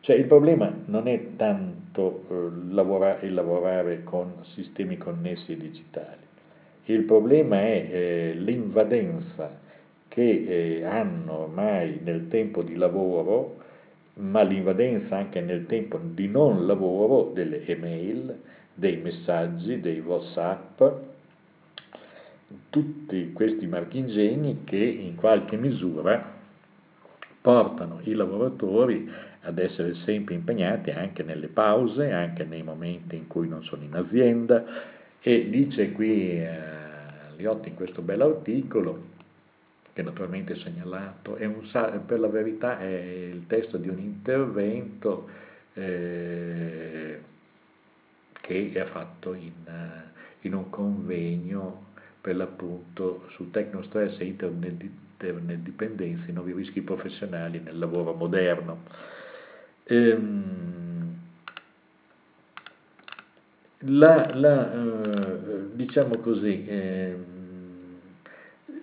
Cioè 0.00 0.16
il 0.16 0.26
problema 0.26 0.72
non 0.86 1.08
è 1.08 1.36
tanto 1.36 2.24
eh, 2.30 2.50
lavora, 2.72 3.18
il 3.20 3.34
lavorare 3.34 4.04
con 4.04 4.32
sistemi 4.54 4.96
connessi 4.96 5.52
e 5.52 5.56
digitali, 5.56 6.26
il 6.84 7.02
problema 7.02 7.60
è 7.60 7.88
eh, 7.90 8.32
l'invadenza 8.34 9.58
che 10.08 10.78
eh, 10.78 10.84
hanno 10.84 11.40
ormai 11.40 12.00
nel 12.02 12.28
tempo 12.28 12.62
di 12.62 12.76
lavoro, 12.76 13.56
ma 14.14 14.42
l'invadenza 14.42 15.16
anche 15.16 15.40
nel 15.40 15.66
tempo 15.66 15.98
di 16.02 16.28
non 16.28 16.66
lavoro 16.66 17.30
delle 17.34 17.66
email, 17.66 18.34
dei 18.72 18.96
messaggi, 18.96 19.80
dei 19.80 20.00
WhatsApp, 20.00 20.80
tutti 22.70 23.32
questi 23.32 23.66
marchingegni 23.66 24.64
che 24.64 24.76
in 24.76 25.14
qualche 25.16 25.56
misura 25.56 26.36
portano 27.40 28.00
i 28.04 28.12
lavoratori 28.14 29.10
ad 29.42 29.58
essere 29.58 29.94
sempre 30.04 30.34
impegnati 30.34 30.90
anche 30.90 31.22
nelle 31.22 31.48
pause, 31.48 32.10
anche 32.10 32.44
nei 32.44 32.62
momenti 32.62 33.16
in 33.16 33.26
cui 33.26 33.48
non 33.48 33.62
sono 33.64 33.82
in 33.84 33.94
azienda. 33.94 34.64
E 35.20 35.48
dice 35.48 35.92
qui 35.92 36.40
eh, 36.40 36.48
Liotti 37.36 37.68
in 37.68 37.74
questo 37.74 38.02
bell'articolo 38.02 39.16
che 39.92 40.02
naturalmente 40.02 40.52
è 40.52 40.56
segnalato, 40.56 41.34
è 41.36 41.44
un, 41.44 41.68
per 42.06 42.20
la 42.20 42.28
verità 42.28 42.78
è 42.78 42.86
il 42.86 43.46
testo 43.48 43.78
di 43.78 43.88
un 43.88 43.98
intervento 43.98 45.28
eh, 45.74 47.20
che 48.40 48.70
è 48.72 48.84
fatto 48.84 49.34
in, 49.34 49.52
in 50.42 50.54
un 50.54 50.70
convegno 50.70 51.86
per 52.20 52.36
l'appunto 52.36 53.24
su 53.30 53.50
tecnostress 53.50 54.18
e 54.20 54.24
internet, 54.24 54.82
internet 54.82 55.58
dipendenza, 55.60 56.30
i 56.30 56.32
nuovi 56.32 56.52
rischi 56.52 56.82
professionali 56.82 57.60
nel 57.60 57.78
lavoro 57.78 58.12
moderno. 58.14 58.82
Ehm, 59.84 61.16
la, 63.82 64.30
la, 64.34 64.72
eh, 64.72 65.68
diciamo 65.74 66.18
così, 66.18 66.66
eh, 66.66 67.16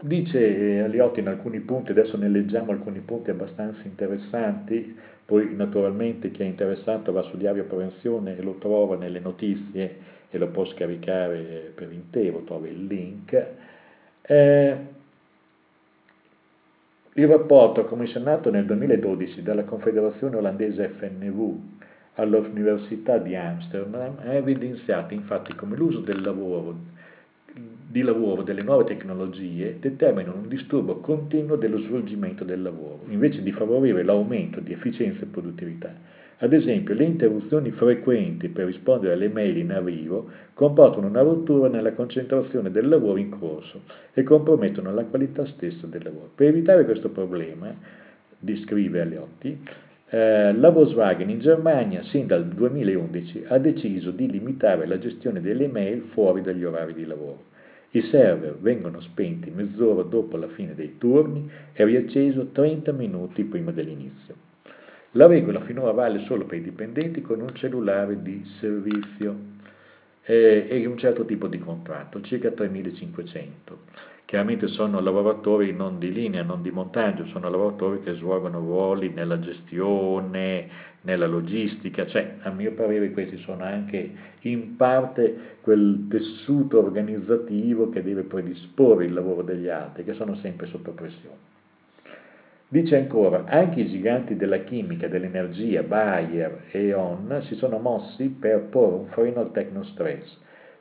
dice 0.02 0.82
Aliotti 0.82 1.20
in 1.20 1.28
alcuni 1.28 1.60
punti, 1.60 1.92
adesso 1.92 2.18
ne 2.18 2.30
leggiamo 2.30 2.72
alcuni 2.72 3.00
punti 3.00 3.30
abbastanza 3.30 3.82
interessanti, 3.84 4.98
poi 5.26 5.56
naturalmente 5.56 6.32
chi 6.32 6.44
è 6.44 6.46
interessato 6.46 7.12
va 7.12 7.24
su 7.24 7.38
Diario 7.38 7.66
Prevenzione 7.66 8.38
e 8.38 8.42
lo 8.42 8.56
trova 8.56 8.96
nelle 8.96 9.20
notizie 9.20 10.14
e 10.36 10.38
lo 10.38 10.48
può 10.48 10.66
scaricare 10.66 11.72
per 11.74 11.92
intero, 11.92 12.44
trova 12.44 12.68
il 12.68 12.86
link. 12.86 13.46
Eh, 14.22 14.78
il 17.14 17.28
rapporto 17.28 17.86
commissionato 17.86 18.52
nel 18.52 18.66
2012 18.66 19.42
dalla 19.42 19.64
Confederazione 19.64 20.36
olandese 20.36 20.90
FNV 20.90 21.58
all'Università 22.16 23.18
di 23.18 23.36
Amsterdam 23.36 24.18
ha 24.20 24.34
evidenziato 24.34 25.14
infatti 25.14 25.54
come 25.56 25.76
l'uso 25.76 26.00
del 26.00 26.22
lavoro, 26.22 26.76
di 27.54 28.02
lavoro 28.02 28.42
delle 28.42 28.64
nuove 28.64 28.84
tecnologie 28.84 29.78
determina 29.80 30.34
un 30.34 30.48
disturbo 30.48 30.98
continuo 30.98 31.56
dello 31.56 31.78
svolgimento 31.80 32.44
del 32.44 32.62
lavoro, 32.62 33.04
invece 33.08 33.42
di 33.42 33.52
favorire 33.52 34.04
l'aumento 34.04 34.60
di 34.60 34.74
efficienza 34.74 35.22
e 35.22 35.28
produttività. 35.28 35.94
Ad 36.40 36.52
esempio, 36.52 36.94
le 36.94 37.06
interruzioni 37.06 37.72
frequenti 37.72 38.50
per 38.50 38.66
rispondere 38.66 39.14
alle 39.14 39.30
mail 39.30 39.56
in 39.56 39.72
arrivo 39.72 40.30
comportano 40.54 41.08
una 41.08 41.22
rottura 41.22 41.70
nella 41.70 41.94
concentrazione 41.94 42.72
del 42.72 42.90
lavoro 42.90 43.18
in 43.18 43.30
corso 43.30 43.82
e 44.14 44.24
compromettono 44.24 44.94
la 44.94 45.06
qualità 45.06 45.46
stessa 45.46 45.88
del 45.88 46.04
lavoro. 46.04 46.32
Per 46.36 46.48
evitare 46.48 46.84
questo 46.84 47.10
problema, 47.10 47.74
descrive 48.38 49.00
Aliotti, 49.00 49.58
eh, 50.10 50.54
la 50.54 50.70
Volkswagen 50.70 51.30
in 51.30 51.40
Germania, 51.40 52.04
sin 52.04 52.28
dal 52.28 52.46
2011, 52.46 53.46
ha 53.48 53.58
deciso 53.58 54.12
di 54.12 54.30
limitare 54.30 54.86
la 54.88 55.00
gestione 55.00 55.40
delle 55.40 55.68
mail 55.68 56.04
fuori 56.12 56.42
dagli 56.42 56.66
orari 56.66 56.94
di 56.94 57.06
lavoro. 57.06 57.54
I 57.92 58.02
server 58.02 58.58
vengono 58.60 59.00
spenti 59.00 59.50
mezz'ora 59.52 60.04
dopo 60.04 60.36
la 60.36 60.50
fine 60.50 60.76
dei 60.76 60.98
turni 60.98 61.50
e 61.72 61.86
riacceso 61.86 62.48
30 62.52 62.92
minuti 62.92 63.46
prima 63.46 63.72
dell'inizio. 63.72 64.55
La 65.18 65.28
regola 65.28 65.62
finora 65.62 65.94
vale 65.94 66.26
solo 66.26 66.44
per 66.44 66.58
i 66.58 66.62
dipendenti 66.62 67.22
con 67.22 67.40
un 67.40 67.56
cellulare 67.56 68.22
di 68.22 68.44
servizio 68.60 69.34
eh, 70.26 70.68
e 70.70 70.86
un 70.86 70.98
certo 70.98 71.24
tipo 71.24 71.48
di 71.48 71.58
contratto, 71.58 72.20
circa 72.20 72.52
3500. 72.52 73.80
Chiaramente 74.26 74.68
sono 74.68 75.00
lavoratori 75.00 75.72
non 75.72 76.00
di 76.00 76.12
linea, 76.12 76.44
non 76.44 76.62
di 76.62 76.70
montaggio, 76.70 77.26
sono 77.28 77.50
lavoratori 77.50 78.02
che 78.04 78.16
svolgono 78.16 78.60
ruoli 78.60 79.14
nella 79.14 79.40
gestione, 79.40 80.68
nella 81.04 81.28
logistica, 81.28 82.06
cioè 82.08 82.40
a 82.42 82.50
mio 82.50 82.74
parere 82.74 83.12
questi 83.12 83.38
sono 83.38 83.64
anche 83.64 84.12
in 84.42 84.76
parte 84.76 85.60
quel 85.62 86.08
tessuto 86.10 86.78
organizzativo 86.78 87.88
che 87.88 88.04
deve 88.04 88.24
predisporre 88.24 89.06
il 89.06 89.14
lavoro 89.14 89.44
degli 89.44 89.70
altri, 89.70 90.04
che 90.04 90.14
sono 90.14 90.36
sempre 90.36 90.68
sotto 90.68 90.92
pressione. 90.92 91.55
Dice 92.76 92.98
ancora, 92.98 93.46
anche 93.46 93.80
i 93.80 93.88
giganti 93.88 94.36
della 94.36 94.58
chimica, 94.58 95.08
dell'energia, 95.08 95.82
Bayer 95.82 96.64
e 96.72 96.88
E.ON, 96.88 97.40
si 97.44 97.56
sono 97.56 97.78
mossi 97.78 98.28
per 98.28 98.64
porre 98.64 98.96
un 98.96 99.06
freno 99.12 99.40
al 99.40 99.54
tecnostress, 99.54 100.38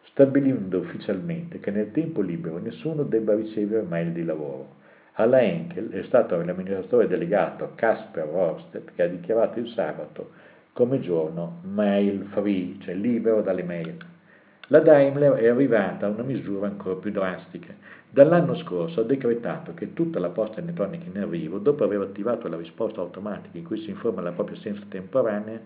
stabilendo 0.07 0.81
ufficialmente 0.81 1.61
che 1.61 1.71
nel 1.71 1.93
tempo 1.93 2.21
libero 2.21 2.59
nessuno 2.59 3.05
debba 3.05 3.37
ricevere 3.37 3.87
mail 3.87 4.11
di 4.11 4.25
lavoro. 4.25 4.75
Alla 5.13 5.41
Henkel 5.41 5.91
è 5.91 6.03
stato 6.03 6.35
l'amministratore 6.43 7.07
delegato 7.07 7.71
Casper 7.77 8.27
Rorsted 8.27 8.91
che 8.97 9.03
ha 9.05 9.07
dichiarato 9.07 9.61
il 9.61 9.69
sabato 9.69 10.31
come 10.73 10.99
giorno 10.99 11.61
mail 11.63 12.27
free, 12.33 12.75
cioè 12.81 12.95
libero 12.95 13.41
dalle 13.41 13.63
mail. 13.63 13.97
La 14.69 14.81
Daimler 14.81 15.35
è 15.35 15.47
arrivata 15.47 16.07
a 16.07 16.09
una 16.09 16.25
misura 16.25 16.67
ancora 16.67 16.97
più 16.97 17.13
drastica. 17.13 17.73
Dall'anno 18.15 18.55
scorso 18.55 19.01
ha 19.01 19.03
decretato 19.03 19.75
che 19.75 19.93
tutta 19.93 20.21
la 20.21 20.29
posta 20.29 20.61
elettronica 20.61 21.05
in 21.09 21.19
arrivo, 21.19 21.59
dopo 21.59 21.83
aver 21.83 22.01
attivato 22.01 22.47
la 22.47 22.57
risposta 22.57 23.01
automatica 23.01 23.59
in 23.59 23.65
cui 23.65 23.81
si 23.81 23.91
informa 23.91 24.21
la 24.21 24.31
propria 24.31 24.57
assenza 24.57 24.83
temporanea, 24.89 25.61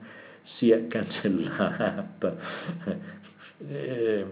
sia 0.57 0.83
cancellata. 0.89 2.37
Eh, 3.69 4.25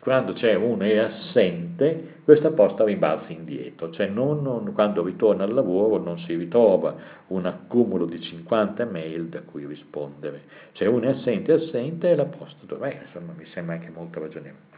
quando 0.00 0.32
c'è 0.32 0.54
uno 0.54 0.82
è 0.82 0.96
assente, 0.96 2.22
questa 2.24 2.50
posta 2.50 2.82
rimbalza 2.82 3.30
indietro, 3.30 3.92
cioè 3.92 4.08
non, 4.08 4.42
non, 4.42 4.72
quando 4.72 5.04
ritorna 5.04 5.44
al 5.44 5.54
lavoro 5.54 6.02
non 6.02 6.18
si 6.18 6.34
ritrova 6.34 6.96
un 7.28 7.46
accumulo 7.46 8.06
di 8.06 8.20
50 8.20 8.86
mail 8.86 9.26
da 9.26 9.42
cui 9.42 9.66
rispondere. 9.66 10.42
Cioè 10.72 10.88
uno 10.88 11.04
è 11.04 11.10
assente, 11.10 11.52
assente 11.52 12.10
e 12.10 12.16
la 12.16 12.24
posta 12.24 12.66
dov'è? 12.66 13.02
Insomma, 13.04 13.34
mi 13.36 13.44
sembra 13.52 13.76
anche 13.76 13.90
molto 13.90 14.18
ragionevole. 14.18 14.69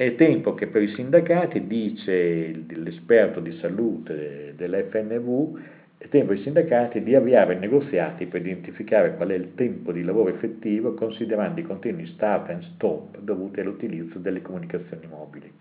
È 0.00 0.14
tempo 0.14 0.54
che 0.54 0.66
per 0.68 0.80
i 0.80 0.88
sindacati, 0.94 1.66
dice 1.66 2.64
l'esperto 2.68 3.38
di 3.38 3.52
salute 3.58 4.54
dell'FNV, 4.56 5.58
è 5.98 6.08
tempo 6.08 6.32
ai 6.32 6.38
sindacati 6.38 7.02
di 7.02 7.14
avviare 7.14 7.58
negoziati 7.58 8.24
per 8.24 8.40
identificare 8.40 9.14
qual 9.16 9.28
è 9.28 9.34
il 9.34 9.54
tempo 9.54 9.92
di 9.92 10.02
lavoro 10.02 10.30
effettivo 10.30 10.94
considerando 10.94 11.60
i 11.60 11.64
continui 11.64 12.06
start 12.06 12.48
and 12.48 12.62
stop 12.62 13.18
dovuti 13.18 13.60
all'utilizzo 13.60 14.18
delle 14.18 14.40
comunicazioni 14.40 15.06
mobili. 15.06 15.52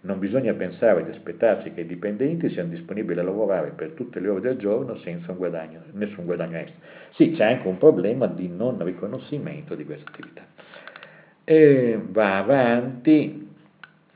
Non 0.00 0.18
bisogna 0.18 0.54
pensare 0.54 1.04
di 1.04 1.10
aspettarsi 1.10 1.70
che 1.72 1.82
i 1.82 1.86
dipendenti 1.86 2.50
siano 2.50 2.70
disponibili 2.70 3.20
a 3.20 3.22
lavorare 3.22 3.74
per 3.76 3.90
tutte 3.90 4.18
le 4.18 4.28
ore 4.28 4.40
del 4.40 4.56
giorno 4.56 4.96
senza 4.96 5.32
guadagno, 5.34 5.82
nessun 5.92 6.24
guadagno 6.24 6.56
extra. 6.56 6.80
Sì, 7.10 7.30
c'è 7.30 7.44
anche 7.44 7.68
un 7.68 7.78
problema 7.78 8.26
di 8.26 8.48
non 8.48 8.84
riconoscimento 8.84 9.76
di 9.76 9.84
questa 9.84 10.10
attività. 10.10 10.42
E 11.44 11.96
va 12.10 12.38
avanti, 12.38 13.52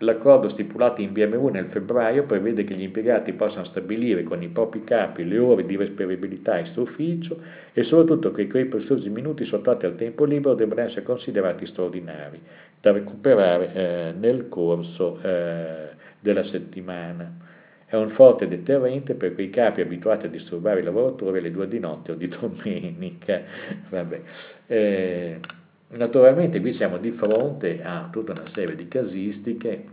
L'accordo 0.02 0.48
stipulato 0.50 1.00
in 1.00 1.12
BMW 1.12 1.48
nel 1.48 1.66
febbraio 1.66 2.22
prevede 2.22 2.62
che 2.62 2.74
gli 2.74 2.82
impiegati 2.82 3.32
possano 3.32 3.64
stabilire 3.64 4.22
con 4.22 4.40
i 4.40 4.48
propri 4.48 4.84
capi 4.84 5.26
le 5.26 5.38
ore 5.38 5.66
di 5.66 5.74
respiribilità 5.74 6.60
extra 6.60 6.82
ufficio 6.82 7.40
e 7.72 7.82
soprattutto 7.82 8.30
che 8.30 8.46
quei 8.46 8.66
preziosi 8.66 9.08
minuti 9.08 9.44
sottratti 9.44 9.86
al 9.86 9.96
tempo 9.96 10.24
libero 10.24 10.54
debbano 10.54 10.82
essere 10.82 11.02
considerati 11.02 11.66
straordinari 11.66 12.40
da 12.80 12.92
recuperare 12.92 13.72
eh, 13.74 14.12
nel 14.16 14.48
corso 14.48 15.18
eh, 15.20 15.88
della 16.20 16.44
settimana. 16.44 17.46
È 17.84 17.96
un 17.96 18.10
forte 18.10 18.46
deterrente 18.46 19.14
per 19.14 19.34
quei 19.34 19.50
capi 19.50 19.80
abituati 19.80 20.26
a 20.26 20.28
disturbare 20.28 20.78
i 20.78 20.84
lavoratori 20.84 21.38
alle 21.38 21.50
due 21.50 21.66
di 21.66 21.80
notte 21.80 22.12
o 22.12 22.14
di 22.14 22.28
domenica. 22.38 23.42
Eh, 24.68 25.40
naturalmente 25.88 26.60
qui 26.60 26.74
siamo 26.74 26.98
di 26.98 27.12
fronte 27.12 27.82
a 27.82 28.08
tutta 28.10 28.32
una 28.32 28.48
serie 28.52 28.76
di 28.76 28.88
casistiche 28.88 29.84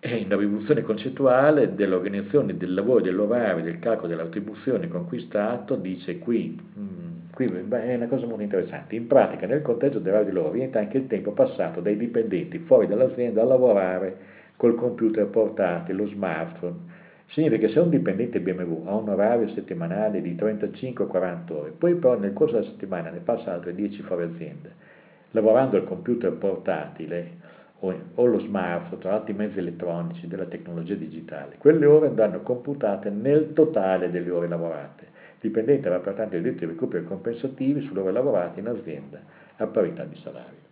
e 0.00 0.26
la 0.28 0.36
rivoluzione 0.36 0.82
concettuale 0.82 1.74
dell'organizzazione 1.74 2.56
del 2.56 2.74
lavoro, 2.74 3.00
dell'orario, 3.00 3.62
del 3.62 3.78
calcolo 3.78 4.08
dell'attribuzione 4.08 4.88
conquistato 4.88 5.76
dice 5.76 6.18
qui 6.18 6.60
mm, 6.78 7.14
qui 7.34 7.46
è 7.46 7.94
una 7.94 8.06
cosa 8.06 8.26
molto 8.26 8.42
interessante. 8.42 8.94
In 8.94 9.06
pratica, 9.06 9.46
nel 9.46 9.62
conteggio 9.62 9.98
dell'orario 9.98 10.30
di 10.30 10.34
lavoro 10.36 10.52
viene 10.54 10.78
anche 10.78 10.98
il 10.98 11.06
tempo 11.06 11.32
passato 11.32 11.80
dai 11.80 11.96
dipendenti 11.96 12.58
fuori 12.58 12.86
dall'azienda 12.86 13.42
a 13.42 13.44
lavorare 13.44 14.16
col 14.56 14.76
computer 14.76 15.26
portatile, 15.26 15.98
lo 15.98 16.06
smartphone. 16.06 16.93
Significa 17.26 17.66
che 17.66 17.72
se 17.72 17.80
un 17.80 17.90
dipendente 17.90 18.40
BMW 18.40 18.86
ha 18.86 18.94
un 18.94 19.08
orario 19.08 19.48
settimanale 19.48 20.20
di 20.20 20.34
35-40 20.34 21.52
ore, 21.52 21.70
poi 21.70 21.94
però 21.94 22.18
nel 22.18 22.32
corso 22.32 22.54
della 22.54 22.66
settimana 22.66 23.10
ne 23.10 23.18
passa 23.18 23.52
altre 23.52 23.74
10 23.74 24.02
fuori 24.02 24.24
azienda, 24.24 24.68
lavorando 25.32 25.76
al 25.76 25.84
computer 25.84 26.32
portatile 26.32 27.42
o, 27.80 27.94
o 28.14 28.24
lo 28.24 28.38
smartphone, 28.38 29.00
tra 29.00 29.14
altri 29.14 29.32
mezzi 29.32 29.58
elettronici 29.58 30.28
della 30.28 30.46
tecnologia 30.46 30.94
digitale, 30.94 31.56
quelle 31.58 31.86
ore 31.86 32.06
andranno 32.06 32.40
computate 32.40 33.10
nel 33.10 33.52
totale 33.52 34.10
delle 34.10 34.30
ore 34.30 34.46
lavorate 34.46 35.12
dipendente 35.44 35.88
avrà 35.88 36.00
pertanto 36.00 36.36
il 36.36 36.42
diritto 36.42 36.64
di 36.64 36.72
recupero 36.72 37.04
compensativi 37.04 37.82
sulle 37.82 38.00
ore 38.00 38.12
lavorate 38.12 38.60
in 38.60 38.66
azienda 38.66 39.20
a 39.56 39.66
parità 39.66 40.04
di 40.04 40.16
salario. 40.16 40.62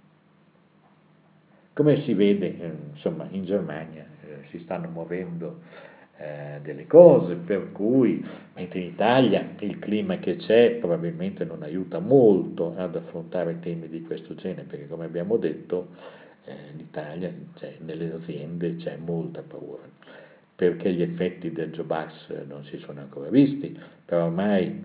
Come 1.75 2.01
si 2.03 2.15
vede, 2.15 2.59
eh, 2.59 2.73
insomma, 2.93 3.27
in 3.31 3.45
Germania 3.45 4.05
eh, 4.25 4.47
si 4.49 4.59
stanno 4.61 4.89
muovendo 4.89 5.61
eh, 6.23 6.61
delle 6.63 6.87
cose, 6.87 7.35
per 7.35 7.73
cui, 7.73 8.25
mentre 8.55 8.79
in 8.79 8.87
Italia 8.87 9.45
il 9.59 9.79
clima 9.81 10.19
che 10.19 10.37
c'è 10.37 10.77
probabilmente 10.77 11.45
non 11.45 11.63
aiuta 11.63 11.99
molto 11.99 12.75
ad 12.77 12.95
affrontare 12.95 13.59
temi 13.59 13.89
di 13.89 14.03
questo 14.03 14.37
genere, 14.37 14.63
perché 14.63 14.87
come 14.87 15.05
abbiamo 15.05 15.37
detto, 15.37 15.89
eh, 16.45 16.53
in 16.73 16.79
Italia 16.79 17.33
cioè, 17.57 17.75
nelle 17.81 18.13
aziende 18.13 18.77
c'è 18.77 18.97
molta 18.97 19.43
paura 19.43 19.83
perché 20.55 20.93
gli 20.93 21.03
effetti 21.03 21.51
del 21.51 21.73
Jobax 21.73 22.45
non 22.47 22.63
si 22.65 22.79
sono 22.79 23.01
ancora 23.01 23.29
visti, 23.31 23.77
però 24.05 24.27
ormai 24.27 24.85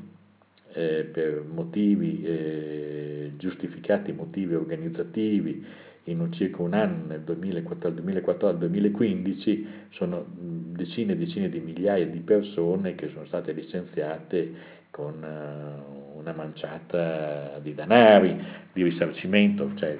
eh, 0.73 1.03
per 1.03 1.43
motivi 1.43 2.23
eh, 2.23 3.33
giustificati, 3.37 4.11
motivi 4.11 4.55
organizzativi, 4.55 5.63
in 6.11 6.31
circa 6.31 6.61
un 6.61 6.73
anno, 6.73 7.05
nel 7.07 7.23
2014-2015, 7.25 9.65
sono 9.89 10.25
decine 10.27 11.13
e 11.13 11.17
decine 11.17 11.49
di 11.49 11.59
migliaia 11.59 12.05
di 12.05 12.19
persone 12.19 12.93
che 12.95 13.09
sono 13.09 13.25
state 13.25 13.51
licenziate 13.51 14.75
con 14.89 15.21
uh, 15.21 16.17
una 16.17 16.31
manciata 16.33 17.59
di 17.61 17.73
denari, 17.73 18.39
di 18.73 18.83
risarcimento, 18.83 19.71
cioè 19.75 19.97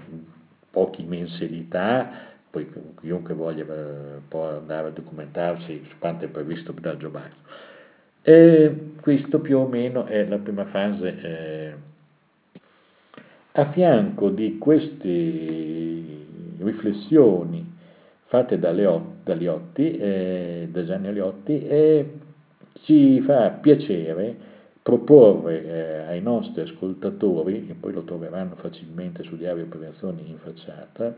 pochi 0.70 1.04
mensilità 1.04 2.28
poi 2.50 2.68
chiunque 3.02 3.34
voglia 3.34 3.64
eh, 3.64 4.20
può 4.28 4.50
andare 4.50 4.88
a 4.88 4.92
documentarsi 4.92 5.86
su 5.90 5.96
quanto 6.00 6.26
è 6.26 6.28
previsto 6.28 6.72
dal 6.72 6.98
Giovanni. 6.98 7.34
E 8.22 8.94
questo 9.00 9.40
più 9.40 9.60
o 9.60 9.68
meno 9.68 10.06
è 10.06 10.26
la 10.26 10.38
prima 10.38 10.66
fase. 10.66 11.22
Eh. 11.22 11.96
A 13.60 13.72
fianco 13.72 14.30
di 14.30 14.60
queste 14.60 16.04
riflessioni 16.60 17.66
fatte 18.26 18.60
da, 18.60 18.70
Leotti, 18.70 19.24
da, 19.24 19.34
Liotti, 19.34 19.98
eh, 19.98 20.68
da 20.70 20.86
Gianni 20.86 21.08
Aliotti, 21.08 21.68
eh, 21.68 22.12
ci 22.84 23.20
fa 23.22 23.50
piacere 23.60 24.36
proporre 24.84 25.66
eh, 25.66 25.98
ai 26.02 26.22
nostri 26.22 26.62
ascoltatori, 26.62 27.66
e 27.68 27.74
poi 27.74 27.94
lo 27.94 28.04
troveranno 28.04 28.54
facilmente 28.58 29.24
su 29.24 29.36
Diario 29.36 29.66
Prevenzione 29.66 30.22
in 30.24 30.38
facciata, 30.38 31.16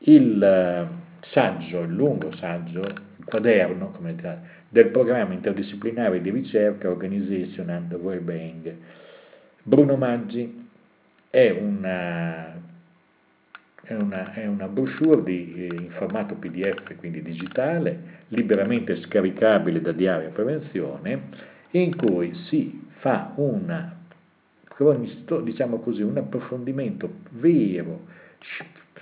il 0.00 0.42
eh, 0.42 0.86
saggio, 1.30 1.80
il 1.80 1.94
lungo 1.94 2.30
saggio, 2.36 2.80
il 2.80 3.24
quaderno 3.24 3.94
del 4.68 4.88
programma 4.88 5.32
interdisciplinare 5.32 6.20
di 6.20 6.28
ricerca 6.28 6.90
Organization 6.90 7.70
and 7.70 7.94
Wellbeing. 7.94 8.76
Bruno 9.62 9.96
Maggi 9.96 10.67
è 11.30 11.50
una, 11.50 12.54
è 13.82 13.94
una, 13.94 14.32
è 14.32 14.46
una 14.46 14.66
brochure 14.66 15.22
di, 15.22 15.54
eh, 15.54 15.74
in 15.74 15.90
formato 15.90 16.34
PDF, 16.34 16.96
quindi 16.96 17.22
digitale, 17.22 18.16
liberamente 18.28 18.96
scaricabile 19.02 19.80
da 19.80 19.92
Diario 19.92 20.30
Prevenzione, 20.30 21.46
in 21.72 21.96
cui 21.96 22.34
si 22.48 22.86
fa 22.98 23.32
una, 23.36 23.94
diciamo 25.42 25.80
così, 25.80 26.02
un 26.02 26.16
approfondimento 26.16 27.10
vero, 27.30 28.06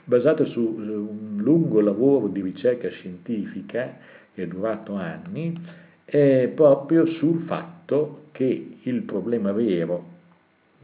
basato 0.04 0.46
su 0.46 0.60
un 0.60 1.38
lungo 1.38 1.80
lavoro 1.80 2.28
di 2.28 2.42
ricerca 2.42 2.88
scientifica 2.88 3.98
che 4.34 4.42
è 4.42 4.46
durato 4.46 4.94
anni, 4.94 5.58
è 6.04 6.50
proprio 6.54 7.06
sul 7.06 7.42
fatto 7.42 8.26
che 8.32 8.78
il 8.82 9.02
problema 9.02 9.52
vero 9.52 10.14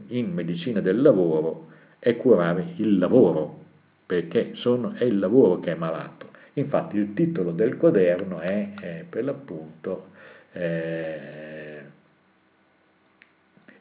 in 0.07 0.31
medicina 0.31 0.79
del 0.81 1.01
lavoro 1.01 1.67
è 1.99 2.17
curare 2.17 2.73
il 2.77 2.97
lavoro, 2.97 3.61
perché 4.05 4.51
sono, 4.55 4.93
è 4.93 5.03
il 5.03 5.19
lavoro 5.19 5.59
che 5.59 5.71
è 5.71 5.75
malato. 5.75 6.31
Infatti 6.53 6.97
il 6.97 7.13
titolo 7.13 7.51
del 7.51 7.77
quaderno 7.77 8.39
è, 8.39 8.73
è 8.75 9.05
per 9.09 9.23
l'appunto 9.23 10.11
eh, 10.53 11.81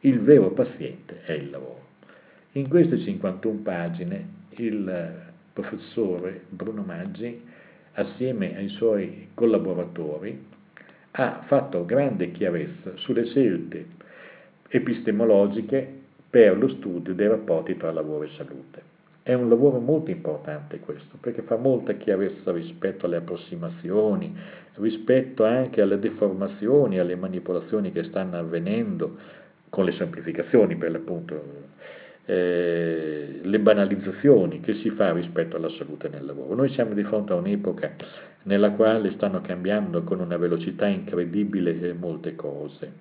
Il 0.04 0.20
vero 0.20 0.50
paziente 0.50 1.22
è 1.24 1.32
il 1.32 1.50
lavoro. 1.50 1.90
In 2.52 2.68
queste 2.68 2.98
51 2.98 3.60
pagine 3.60 4.26
il 4.56 5.30
professore 5.52 6.42
Bruno 6.48 6.82
Maggi, 6.82 7.40
assieme 7.92 8.56
ai 8.56 8.68
suoi 8.68 9.28
collaboratori, 9.34 10.44
ha 11.12 11.44
fatto 11.46 11.84
grande 11.84 12.32
chiarezza 12.32 12.96
sulle 12.96 13.26
scelte 13.26 13.86
epistemologiche 14.68 16.00
per 16.32 16.56
lo 16.56 16.66
studio 16.68 17.12
dei 17.12 17.28
rapporti 17.28 17.76
tra 17.76 17.92
lavoro 17.92 18.24
e 18.24 18.30
salute. 18.38 18.82
È 19.22 19.34
un 19.34 19.50
lavoro 19.50 19.80
molto 19.80 20.10
importante 20.10 20.80
questo, 20.80 21.18
perché 21.20 21.42
fa 21.42 21.56
molta 21.56 21.92
chiarezza 21.92 22.52
rispetto 22.52 23.04
alle 23.04 23.16
approssimazioni, 23.16 24.34
rispetto 24.76 25.44
anche 25.44 25.82
alle 25.82 25.98
deformazioni, 25.98 26.98
alle 26.98 27.16
manipolazioni 27.16 27.92
che 27.92 28.04
stanno 28.04 28.38
avvenendo, 28.38 29.18
con 29.68 29.84
le 29.84 29.92
semplificazioni 29.92 30.74
per 30.76 30.92
l'appunto 30.92 31.42
eh, 32.24 33.40
le 33.42 33.58
banalizzazioni 33.58 34.60
che 34.60 34.76
si 34.76 34.88
fa 34.88 35.12
rispetto 35.12 35.56
alla 35.56 35.68
salute 35.68 36.08
nel 36.08 36.24
lavoro. 36.24 36.54
Noi 36.54 36.70
siamo 36.70 36.94
di 36.94 37.04
fronte 37.04 37.34
a 37.34 37.36
un'epoca 37.36 37.92
nella 38.44 38.70
quale 38.70 39.10
stanno 39.10 39.42
cambiando 39.42 40.02
con 40.02 40.18
una 40.18 40.38
velocità 40.38 40.86
incredibile 40.86 41.78
eh, 41.78 41.92
molte 41.92 42.34
cose. 42.34 42.92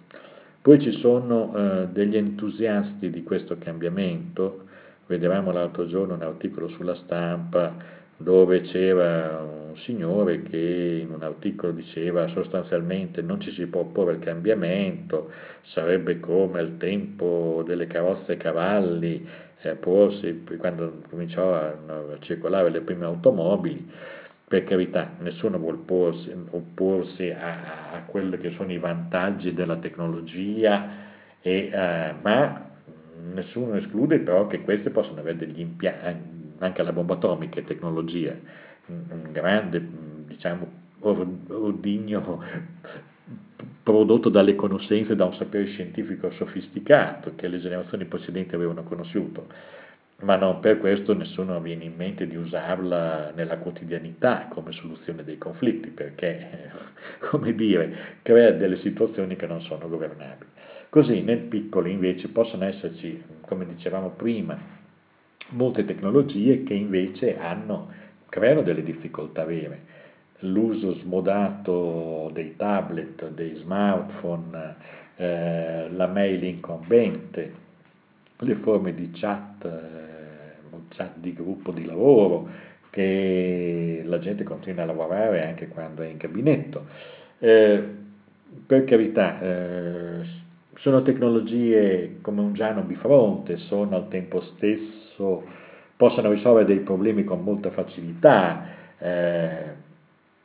Poi 0.61 0.79
ci 0.79 0.91
sono 0.91 1.55
eh, 1.55 1.87
degli 1.87 2.15
entusiasti 2.15 3.09
di 3.09 3.23
questo 3.23 3.57
cambiamento, 3.57 4.65
vedevamo 5.07 5.51
l'altro 5.51 5.87
giorno 5.87 6.13
un 6.13 6.21
articolo 6.21 6.67
sulla 6.67 6.93
stampa 6.93 7.73
dove 8.15 8.61
c'era 8.61 9.41
un 9.41 9.75
signore 9.77 10.43
che 10.43 10.99
in 11.01 11.11
un 11.11 11.23
articolo 11.23 11.71
diceva 11.71 12.27
sostanzialmente 12.27 13.23
non 13.23 13.41
ci 13.41 13.51
si 13.51 13.65
può 13.65 13.81
opporre 13.81 14.11
al 14.11 14.19
cambiamento, 14.19 15.31
sarebbe 15.63 16.19
come 16.19 16.59
al 16.59 16.77
tempo 16.77 17.63
delle 17.65 17.87
carrozze 17.87 18.33
e 18.33 18.37
cavalli, 18.37 19.27
eh, 19.61 19.75
porsi, 19.75 20.43
quando 20.57 21.01
cominciò 21.09 21.55
a, 21.55 21.69
a, 21.69 22.17
circolare 22.19 22.69
le 22.69 22.81
prime 22.81 23.05
automobili, 23.05 23.89
per 24.51 24.65
carità 24.65 25.11
nessuno 25.19 25.57
vuole 25.57 25.77
opporsi, 25.77 26.29
opporsi 26.49 27.29
a, 27.29 27.93
a 27.93 28.01
quelli 28.01 28.37
che 28.37 28.51
sono 28.57 28.69
i 28.73 28.79
vantaggi 28.79 29.53
della 29.53 29.77
tecnologia, 29.77 30.89
e, 31.39 31.69
eh, 31.71 32.13
ma 32.21 32.69
nessuno 33.33 33.75
esclude 33.75 34.19
però 34.19 34.47
che 34.47 34.59
queste 34.59 34.89
possano 34.89 35.21
avere 35.21 35.37
degli 35.37 35.61
impianti 35.61 36.39
anche 36.57 36.83
la 36.83 36.91
bomba 36.91 37.13
atomica 37.13 37.61
è 37.61 37.63
tecnologia, 37.63 38.35
un 38.87 39.29
grande, 39.31 39.81
diciamo, 40.27 40.67
ordigno 40.99 42.43
prodotto 43.83 44.27
dalle 44.27 44.55
conoscenze, 44.55 45.15
da 45.15 45.25
un 45.25 45.33
sapere 45.35 45.65
scientifico 45.67 46.29
sofisticato 46.31 47.33
che 47.35 47.47
le 47.47 47.59
generazioni 47.59 48.03
precedenti 48.05 48.53
avevano 48.53 48.83
conosciuto, 48.83 49.47
ma 50.21 50.35
non 50.35 50.59
per 50.59 50.79
questo 50.79 51.13
nessuno 51.13 51.59
viene 51.59 51.85
in 51.85 51.95
mente 51.95 52.27
di 52.27 52.35
usarla 52.35 53.31
nella 53.35 53.57
quotidianità 53.57 54.47
come 54.49 54.71
soluzione 54.71 55.23
dei 55.23 55.37
conflitti, 55.37 55.89
perché, 55.89 56.71
come 57.29 57.53
dire, 57.53 58.19
crea 58.21 58.51
delle 58.51 58.77
situazioni 58.77 59.35
che 59.35 59.47
non 59.47 59.61
sono 59.61 59.87
governabili. 59.87 60.49
Così 60.89 61.21
nel 61.21 61.39
piccolo 61.39 61.87
invece 61.87 62.27
possono 62.29 62.65
esserci, 62.65 63.23
come 63.41 63.65
dicevamo 63.65 64.09
prima, 64.09 64.57
molte 65.49 65.85
tecnologie 65.85 66.63
che 66.63 66.73
invece 66.73 67.37
hanno, 67.37 67.91
creano 68.29 68.61
delle 68.61 68.83
difficoltà 68.83 69.45
vere 69.45 69.99
l'uso 70.41 70.93
smodato 70.95 72.29
dei 72.33 72.55
tablet, 72.55 73.29
dei 73.29 73.55
smartphone, 73.55 74.75
eh, 75.17 75.89
la 75.91 76.07
mail 76.07 76.43
incombente, 76.43 77.53
le 78.37 78.55
forme 78.55 78.93
di 78.93 79.11
chat, 79.13 79.65
chat 80.89 81.17
di 81.17 81.33
gruppo 81.33 81.71
di 81.71 81.85
lavoro, 81.85 82.49
che 82.89 84.01
la 84.05 84.19
gente 84.19 84.43
continua 84.43 84.83
a 84.83 84.87
lavorare 84.87 85.45
anche 85.45 85.67
quando 85.67 86.03
è 86.03 86.07
in 86.07 86.17
gabinetto. 86.17 86.85
Eh, 87.39 87.83
per 88.65 88.83
carità, 88.83 89.41
eh, 89.41 90.39
sono 90.75 91.01
tecnologie 91.03 92.17
come 92.21 92.41
un 92.41 92.53
giano 92.53 92.81
bifronte, 92.81 93.57
sono 93.57 93.95
al 93.95 94.07
tempo 94.09 94.41
stesso, 94.41 95.43
possono 95.95 96.31
risolvere 96.31 96.65
dei 96.65 96.79
problemi 96.79 97.23
con 97.23 97.43
molta 97.43 97.69
facilità, 97.69 98.65
eh, 98.97 99.63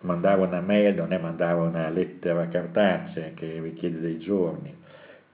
mandare 0.00 0.40
una 0.42 0.60
mail 0.60 0.94
non 0.94 1.12
è 1.12 1.18
mandare 1.18 1.60
una 1.60 1.88
lettera 1.88 2.48
cartacea 2.48 3.30
che 3.34 3.60
richiede 3.60 4.00
dei 4.00 4.18
giorni. 4.18 4.74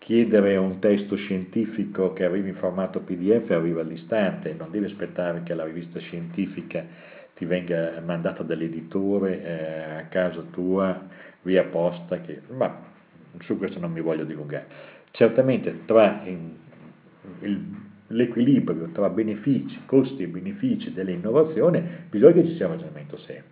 Chiedere 0.04 0.56
un 0.56 0.80
testo 0.80 1.14
scientifico 1.14 2.12
che 2.12 2.24
arrivi 2.24 2.48
in 2.48 2.56
formato 2.56 2.98
PDF 2.98 3.50
arriva 3.50 3.82
all'istante, 3.82 4.52
non 4.52 4.72
devi 4.72 4.86
aspettare 4.86 5.44
che 5.44 5.54
la 5.54 5.62
rivista 5.62 6.00
scientifica 6.00 6.84
ti 7.36 7.44
venga 7.44 8.02
mandata 8.04 8.42
dall'editore 8.42 9.44
eh, 9.44 9.98
a 10.00 10.02
casa 10.06 10.42
tua 10.50 11.06
via 11.42 11.62
posta, 11.62 12.20
che, 12.20 12.40
ma 12.48 12.76
su 13.42 13.56
questo 13.56 13.78
non 13.78 13.92
mi 13.92 14.00
voglio 14.00 14.24
dilungare. 14.24 14.66
Certamente 15.12 15.84
tra 15.84 16.22
in, 16.24 16.50
il, 17.42 17.64
l'equilibrio 18.08 18.88
tra 18.88 19.08
benefici, 19.08 19.82
costi 19.86 20.24
e 20.24 20.26
benefici 20.26 20.92
dell'innovazione 20.92 22.06
bisogna 22.10 22.32
che 22.32 22.46
ci 22.48 22.56
sia 22.56 22.66
un 22.66 22.72
ragionamento 22.72 23.18
serio. 23.18 23.44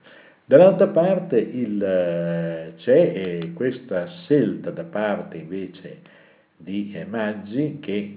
Dall'altra 0.47 0.89
parte 0.89 1.39
il, 1.39 1.81
eh, 1.81 2.73
c'è 2.79 3.53
questa 3.55 4.09
scelta 4.09 4.73
da 4.73 4.83
parte 4.83 5.37
invece 5.37 6.19
di 6.63 6.93
eh, 6.95 7.05
Maggi 7.05 7.79
che 7.81 8.17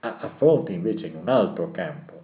affronta 0.00 0.70
invece 0.70 1.08
in 1.08 1.16
un 1.16 1.28
altro 1.28 1.70
campo 1.70 2.22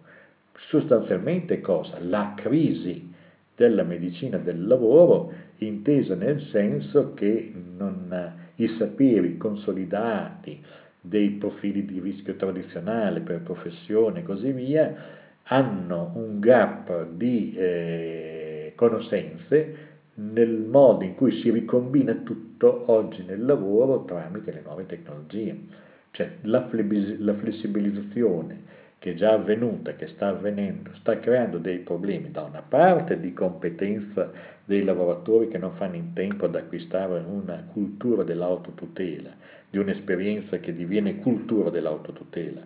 sostanzialmente 0.68 1.60
cosa? 1.60 1.98
La 2.00 2.34
crisi 2.36 3.12
della 3.54 3.82
medicina 3.82 4.38
del 4.38 4.66
lavoro 4.66 5.32
intesa 5.58 6.14
nel 6.14 6.40
senso 6.50 7.14
che 7.14 7.52
non, 7.76 8.32
i 8.56 8.68
saperi 8.78 9.36
consolidati 9.36 10.60
dei 11.00 11.30
profili 11.30 11.84
di 11.84 12.00
rischio 12.00 12.34
tradizionale 12.36 13.20
per 13.20 13.42
professione 13.42 14.20
e 14.20 14.22
così 14.22 14.52
via 14.52 15.22
hanno 15.44 16.12
un 16.14 16.40
gap 16.40 17.08
di 17.10 17.54
eh, 17.54 18.72
conoscenze 18.74 19.83
nel 20.14 20.50
modo 20.50 21.05
in 21.05 21.14
cui 21.14 21.40
si 21.40 21.50
ricombina 21.50 22.14
tutto 22.14 22.85
oggi 22.87 23.24
nel 23.24 23.44
lavoro 23.44 24.05
tramite 24.05 24.53
le 24.53 24.62
nuove 24.64 24.87
tecnologie. 24.87 25.83
Cioè 26.11 26.31
la, 26.42 26.68
flessibilizzazione 26.68 28.74
che 29.05 29.11
è 29.11 29.14
già 29.14 29.33
avvenuta, 29.33 29.96
che 29.96 30.07
sta 30.07 30.29
avvenendo, 30.29 30.88
sta 30.94 31.18
creando 31.18 31.59
dei 31.59 31.79
problemi 31.79 32.31
da 32.31 32.42
una 32.42 32.62
parte 32.66 33.20
di 33.20 33.35
competenza 33.35 34.33
dei 34.64 34.83
lavoratori 34.83 35.48
che 35.48 35.59
non 35.59 35.72
fanno 35.72 35.96
in 35.96 36.14
tempo 36.14 36.46
ad 36.46 36.55
acquistare 36.55 37.22
una 37.29 37.68
cultura 37.70 38.22
dell'autotutela, 38.22 39.29
di 39.68 39.77
un'esperienza 39.77 40.59
che 40.59 40.74
diviene 40.74 41.18
cultura 41.18 41.68
dell'autotutela, 41.68 42.62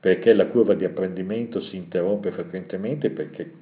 perché 0.00 0.32
la 0.32 0.46
curva 0.46 0.72
di 0.72 0.86
apprendimento 0.86 1.60
si 1.60 1.76
interrompe 1.76 2.30
frequentemente 2.30 3.10
perché 3.10 3.52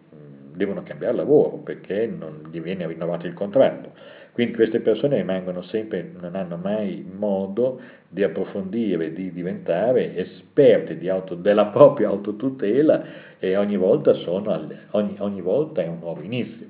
devono 0.54 0.82
cambiare 0.82 1.16
lavoro 1.16 1.58
perché 1.58 2.06
non 2.06 2.48
gli 2.50 2.60
viene 2.60 2.86
rinnovato 2.86 3.26
il 3.26 3.34
contratto. 3.34 3.92
Quindi 4.32 4.54
queste 4.54 4.80
persone 4.80 5.16
rimangono 5.16 5.62
sempre, 5.62 6.12
non 6.18 6.34
hanno 6.36 6.56
mai 6.56 7.04
modo 7.10 7.80
di 8.08 8.22
approfondire, 8.22 9.12
di 9.12 9.32
diventare 9.32 10.16
esperti 10.16 10.96
di 10.96 11.08
auto, 11.08 11.34
della 11.34 11.66
propria 11.66 12.08
autotutela 12.08 13.04
e 13.38 13.56
ogni 13.56 13.76
volta, 13.76 14.14
sono, 14.14 14.68
ogni, 14.90 15.16
ogni 15.18 15.40
volta 15.40 15.82
è 15.82 15.88
un 15.88 15.98
nuovo 15.98 16.22
inizio. 16.22 16.66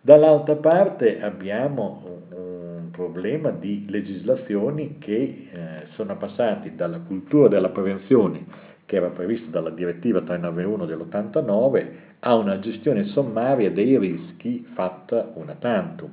Dall'altra 0.00 0.56
parte 0.56 1.20
abbiamo 1.20 2.02
un, 2.30 2.38
un 2.38 2.90
problema 2.90 3.50
di 3.50 3.84
legislazioni 3.88 4.96
che 4.98 5.12
eh, 5.12 5.86
sono 5.94 6.16
passati 6.16 6.74
dalla 6.74 7.00
cultura 7.00 7.48
della 7.48 7.68
prevenzione 7.68 8.69
che 8.90 8.96
era 8.96 9.10
prevista 9.10 9.48
dalla 9.50 9.70
direttiva 9.70 10.20
391 10.20 10.84
dell'89 10.84 11.86
a 12.18 12.34
una 12.34 12.58
gestione 12.58 13.04
sommaria 13.04 13.70
dei 13.70 13.96
rischi 13.96 14.66
fatta 14.74 15.30
una 15.34 15.54
tantum. 15.54 16.10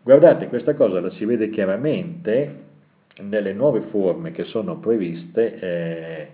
Guardate, 0.00 0.46
questa 0.46 0.74
cosa 0.74 1.00
la 1.00 1.10
si 1.10 1.24
vede 1.24 1.50
chiaramente 1.50 2.66
nelle 3.22 3.52
nuove 3.52 3.80
forme 3.90 4.30
che 4.30 4.44
sono 4.44 4.78
previste 4.78 5.58
eh, 5.58 6.28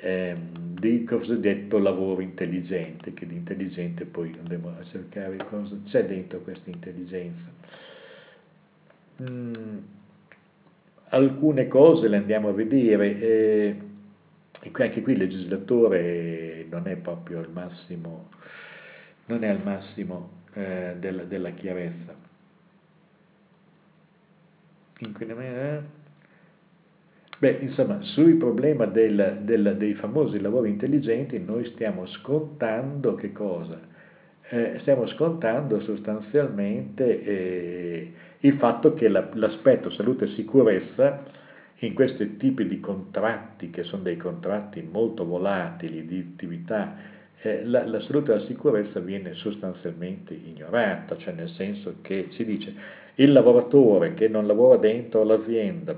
eh, 0.00 0.36
di 0.80 1.04
cosiddetto 1.04 1.78
lavoro 1.78 2.20
intelligente, 2.20 3.14
che 3.14 3.28
di 3.28 3.36
intelligente 3.36 4.06
poi 4.06 4.34
andremo 4.36 4.74
a 4.76 4.84
cercare 4.86 5.36
cosa 5.48 5.76
c'è 5.86 6.04
dentro 6.04 6.40
questa 6.40 6.68
intelligenza. 6.68 7.44
Mm, 9.22 9.76
alcune 11.10 11.68
cose 11.68 12.08
le 12.08 12.16
andiamo 12.16 12.48
a 12.48 12.52
vedere. 12.52 13.20
Eh, 13.20 13.76
anche 14.72 15.02
qui 15.02 15.12
il 15.12 15.18
legislatore 15.18 16.66
non 16.70 16.86
è 16.86 16.96
proprio 16.96 17.40
al 17.40 17.50
massimo, 17.50 18.30
non 19.26 19.44
è 19.44 19.48
al 19.48 19.62
massimo 19.62 20.42
eh, 20.54 20.96
della, 20.98 21.24
della, 21.24 21.50
chiarezza. 21.50 22.14
Eh? 24.98 25.80
Beh, 27.38 27.58
insomma, 27.60 28.00
sul 28.00 28.36
problema 28.36 28.86
del, 28.86 29.40
del, 29.42 29.76
dei 29.76 29.94
famosi 29.94 30.40
lavori 30.40 30.70
intelligenti 30.70 31.38
noi 31.38 31.66
stiamo 31.66 32.06
scontando 32.06 33.14
che 33.14 33.32
cosa? 33.32 33.78
Eh, 34.48 34.78
stiamo 34.80 35.06
scontando 35.08 35.80
sostanzialmente 35.80 37.22
eh, 37.24 38.12
il 38.40 38.54
fatto 38.54 38.94
che 38.94 39.08
la, 39.08 39.28
l'aspetto 39.34 39.90
salute 39.90 40.26
e 40.26 40.28
sicurezza 40.28 41.24
in 41.80 41.94
questi 41.94 42.36
tipi 42.36 42.66
di 42.66 42.80
contratti, 42.80 43.70
che 43.70 43.82
sono 43.82 44.02
dei 44.02 44.16
contratti 44.16 44.82
molto 44.82 45.24
volatili 45.24 46.06
di 46.06 46.32
attività, 46.32 46.96
eh, 47.42 47.64
la, 47.64 47.86
la, 47.86 48.00
salute 48.00 48.32
e 48.32 48.36
la 48.36 48.44
sicurezza 48.46 48.98
viene 49.00 49.34
sostanzialmente 49.34 50.32
ignorata, 50.32 51.16
cioè 51.18 51.34
nel 51.34 51.50
senso 51.50 51.96
che 52.00 52.28
si 52.30 52.44
dice 52.44 52.74
il 53.16 53.32
lavoratore 53.32 54.14
che 54.14 54.28
non 54.28 54.46
lavora 54.46 54.78
dentro 54.78 55.22
l'azienda, 55.22 55.94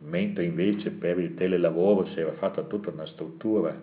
mentre 0.00 0.44
invece 0.44 0.90
per 0.90 1.18
il 1.18 1.34
telelavoro 1.34 2.06
si 2.06 2.20
era 2.20 2.32
fatta 2.32 2.62
tutta 2.62 2.90
una 2.90 3.06
struttura 3.06 3.74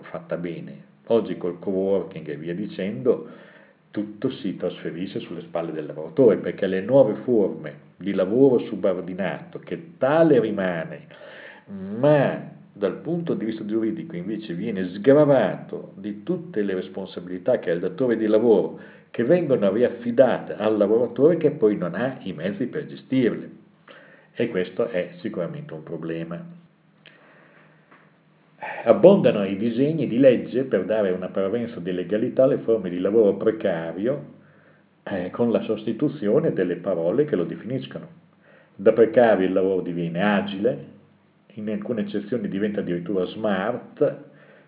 fatta 0.00 0.36
bene, 0.36 0.84
oggi 1.06 1.36
col 1.36 1.58
co-working 1.58 2.28
e 2.28 2.36
via 2.36 2.54
dicendo, 2.54 3.28
tutto 3.98 4.30
si 4.30 4.56
trasferisce 4.56 5.18
sulle 5.18 5.40
spalle 5.40 5.72
del 5.72 5.86
lavoratore, 5.86 6.36
perché 6.36 6.68
le 6.68 6.80
nuove 6.82 7.14
forme 7.24 7.86
di 7.96 8.12
lavoro 8.12 8.60
subordinato, 8.60 9.58
che 9.58 9.96
tale 9.98 10.38
rimane, 10.38 11.06
ma 11.98 12.48
dal 12.72 12.98
punto 12.98 13.34
di 13.34 13.44
vista 13.44 13.64
giuridico 13.64 14.14
invece 14.14 14.54
viene 14.54 14.88
sgravato 14.90 15.94
di 15.96 16.22
tutte 16.22 16.62
le 16.62 16.74
responsabilità 16.74 17.58
che 17.58 17.70
ha 17.70 17.74
il 17.74 17.80
datore 17.80 18.16
di 18.16 18.26
lavoro, 18.26 18.78
che 19.10 19.24
vengono 19.24 19.72
riaffidate 19.72 20.54
al 20.54 20.76
lavoratore 20.76 21.36
che 21.36 21.50
poi 21.50 21.76
non 21.76 21.96
ha 21.96 22.18
i 22.22 22.32
mezzi 22.32 22.66
per 22.66 22.86
gestirle. 22.86 23.50
E 24.32 24.48
questo 24.48 24.86
è 24.86 25.14
sicuramente 25.18 25.74
un 25.74 25.82
problema. 25.82 26.40
Abbondano 28.84 29.44
i 29.44 29.56
disegni 29.56 30.08
di 30.08 30.18
legge 30.18 30.64
per 30.64 30.84
dare 30.84 31.10
una 31.10 31.28
prevalenza 31.28 31.78
di 31.78 31.92
legalità 31.92 32.44
alle 32.44 32.58
forme 32.58 32.90
di 32.90 32.98
lavoro 32.98 33.36
precario 33.36 34.36
eh, 35.04 35.30
con 35.30 35.52
la 35.52 35.62
sostituzione 35.62 36.52
delle 36.52 36.76
parole 36.76 37.24
che 37.24 37.36
lo 37.36 37.44
definiscono. 37.44 38.08
Da 38.74 38.92
precario 38.92 39.46
il 39.46 39.52
lavoro 39.52 39.82
diviene 39.82 40.22
agile, 40.22 40.84
in 41.54 41.68
alcune 41.70 42.02
eccezioni 42.02 42.48
diventa 42.48 42.80
addirittura 42.80 43.24
smart, 43.26 44.16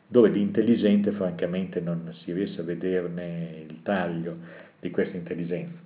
dove 0.06 0.30
di 0.32 0.40
intelligente 0.40 1.12
francamente 1.12 1.80
non 1.80 2.12
si 2.12 2.32
riesce 2.32 2.60
a 2.60 2.64
vederne 2.64 3.64
il 3.68 3.82
taglio 3.82 4.36
di 4.80 4.90
questa 4.90 5.16
intelligenza. 5.16 5.78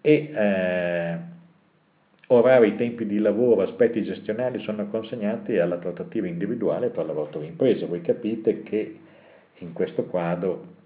E 0.00 0.30
eh, 0.32 1.18
orari, 2.32 2.76
tempi 2.76 3.06
di 3.06 3.18
lavoro, 3.18 3.62
aspetti 3.62 4.02
gestionali 4.02 4.60
sono 4.60 4.86
consegnati 4.88 5.58
alla 5.58 5.78
trattativa 5.78 6.26
individuale 6.26 6.90
tra 6.90 7.02
lavoratore 7.02 7.46
e 7.46 7.48
impresa. 7.48 7.86
Voi 7.86 8.02
capite 8.02 8.62
che 8.62 8.98
in 9.58 9.72
questo 9.72 10.04
quadro 10.04 10.78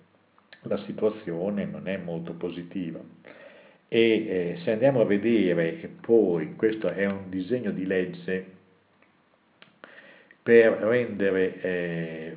la 0.63 0.79
situazione 0.79 1.65
non 1.65 1.89
è 1.89 1.97
molto 1.97 2.33
positiva. 2.33 3.01
E 3.89 4.01
eh, 4.01 4.59
se 4.63 4.73
andiamo 4.73 5.01
a 5.01 5.05
vedere, 5.05 5.81
e 5.83 5.89
poi 6.01 6.55
questo 6.57 6.89
è 6.89 7.07
un 7.07 7.29
disegno 7.29 7.71
di 7.71 7.87
legge 7.87 8.53
per 10.43 10.73
rendere 10.73 11.61
eh, 11.61 12.37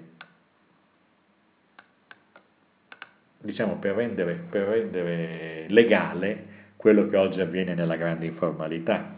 diciamo, 3.39 3.77
per 3.77 3.95
rendere, 3.95 4.33
per 4.49 4.67
rendere 4.67 5.65
legale 5.69 6.46
quello 6.77 7.09
che 7.09 7.17
oggi 7.17 7.41
avviene 7.41 7.73
nella 7.73 7.95
grande 7.95 8.25
informalità. 8.25 9.15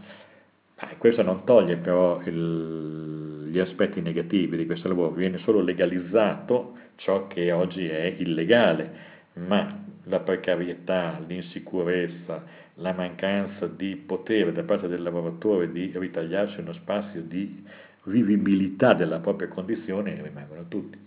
questo 0.97 1.21
non 1.21 1.43
toglie 1.43 1.75
però 1.77 2.21
il, 2.23 3.49
gli 3.51 3.59
aspetti 3.59 4.01
negativi 4.01 4.57
di 4.57 4.65
questo 4.65 4.87
lavoro, 4.87 5.11
viene 5.11 5.37
solo 5.39 5.61
legalizzato 5.61 6.77
ciò 6.95 7.27
che 7.27 7.51
oggi 7.51 7.87
è 7.87 8.15
illegale, 8.17 9.07
ma 9.33 9.85
la 10.05 10.19
precarietà, 10.19 11.21
l'insicurezza, 11.27 12.43
la 12.75 12.93
mancanza 12.93 13.67
di 13.67 13.95
potere 13.95 14.51
da 14.53 14.63
parte 14.63 14.87
del 14.87 15.01
lavoratore 15.01 15.71
di 15.71 15.91
ritagliarsi 15.93 16.59
uno 16.59 16.73
spazio 16.73 17.21
di 17.21 17.63
vivibilità 18.03 18.93
della 18.93 19.19
propria 19.19 19.47
condizione 19.49 20.19
rimangono 20.21 20.65
tutti. 20.67 20.97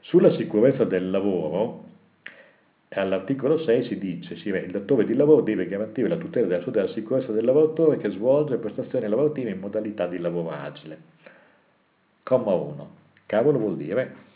Sulla 0.00 0.32
sicurezza 0.32 0.84
del 0.84 1.10
lavoro, 1.10 1.90
all'articolo 3.00 3.58
6 3.58 3.84
si 3.84 3.98
dice 3.98 4.34
che 4.34 4.48
il 4.58 4.70
datore 4.70 5.04
di 5.04 5.14
lavoro 5.14 5.40
deve 5.40 5.66
garantire 5.66 6.08
la 6.08 6.16
tutela 6.16 6.46
della 6.46 6.60
salute 6.60 6.78
e 6.78 6.82
della 6.82 6.94
sicurezza 6.94 7.32
del 7.32 7.44
lavoratore 7.44 7.96
che 7.96 8.10
svolge 8.10 8.56
prestazioni 8.56 9.08
lavorative 9.08 9.50
in 9.50 9.58
modalità 9.58 10.06
di 10.06 10.18
lavoro 10.18 10.50
agile. 10.50 10.98
Comma 12.22 12.52
1. 12.52 12.90
Cavolo 13.26 13.58
vuol 13.58 13.76
dire? 13.76 14.30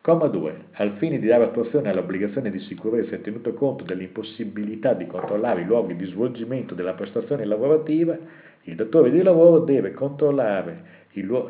Comma 0.00 0.28
2. 0.28 0.64
Al 0.72 0.92
fine 0.96 1.18
di 1.18 1.26
dare 1.26 1.44
attuazione 1.44 1.90
all'obbligazione 1.90 2.50
di 2.50 2.58
sicurezza 2.60 3.14
e 3.14 3.20
tenuto 3.20 3.52
conto 3.52 3.84
dell'impossibilità 3.84 4.94
di 4.94 5.06
controllare 5.06 5.60
i 5.60 5.66
luoghi 5.66 5.94
di 5.94 6.06
svolgimento 6.06 6.74
della 6.74 6.94
prestazione 6.94 7.44
lavorativa, 7.44 8.16
il 8.62 8.74
datore 8.76 9.10
di 9.10 9.22
lavoro 9.22 9.58
deve 9.60 9.92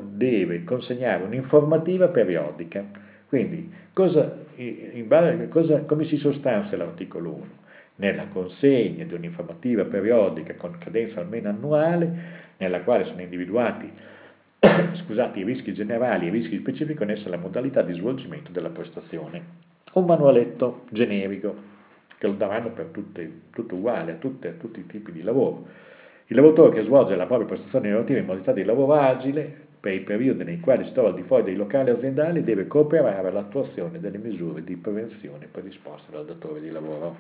deve 0.02 0.64
consegnare 0.64 1.22
un'informativa 1.22 2.08
periodica. 2.08 2.84
Quindi, 3.30 3.72
cosa 3.92 4.38
base, 5.04 5.48
cosa, 5.50 5.82
come 5.82 6.04
si 6.06 6.16
sostanzia 6.16 6.76
l'articolo 6.76 7.30
1? 7.30 7.46
Nella 7.94 8.26
consegna 8.26 9.04
di 9.04 9.14
un'informativa 9.14 9.84
periodica 9.84 10.54
con 10.56 10.76
cadenza 10.78 11.20
almeno 11.20 11.48
annuale, 11.48 12.12
nella 12.56 12.80
quale 12.80 13.04
sono 13.04 13.20
individuati 13.20 13.88
scusate, 15.04 15.38
i 15.38 15.44
rischi 15.44 15.72
generali 15.72 16.26
e 16.26 16.28
i 16.28 16.32
rischi 16.32 16.58
specifici 16.58 16.98
connessi 16.98 17.28
alla 17.28 17.36
modalità 17.36 17.82
di 17.82 17.92
svolgimento 17.92 18.50
della 18.50 18.70
prestazione. 18.70 19.42
Un 19.92 20.06
manualetto 20.06 20.86
generico 20.90 21.54
che 22.18 22.26
lo 22.26 22.32
daranno 22.32 22.70
per 22.70 22.86
tutte, 22.86 23.42
tutto 23.50 23.76
uguale 23.76 24.12
a, 24.12 24.14
tutte, 24.16 24.48
a 24.48 24.52
tutti 24.54 24.80
i 24.80 24.86
tipi 24.86 25.12
di 25.12 25.22
lavoro. 25.22 25.68
Il 26.26 26.34
lavoratore 26.34 26.74
che 26.74 26.82
svolge 26.82 27.14
la 27.14 27.26
propria 27.26 27.46
prestazione 27.46 27.90
lavorativa 27.90 28.18
in 28.18 28.26
modalità 28.26 28.52
di 28.52 28.64
lavoro 28.64 28.94
agile 28.94 29.68
per 29.80 29.94
i 29.94 30.00
periodi 30.00 30.44
nei 30.44 30.60
quali 30.60 30.84
si 30.84 30.92
trova 30.92 31.08
al 31.08 31.14
di 31.14 31.22
fuori 31.22 31.42
dei 31.42 31.56
locali 31.56 31.88
aziendali 31.88 32.44
deve 32.44 32.66
cooperare 32.66 33.28
all'attuazione 33.28 33.98
delle 33.98 34.18
misure 34.18 34.62
di 34.62 34.76
prevenzione 34.76 35.48
predisposte 35.50 36.12
dal 36.12 36.26
datore 36.26 36.60
di 36.60 36.70
lavoro. 36.70 37.16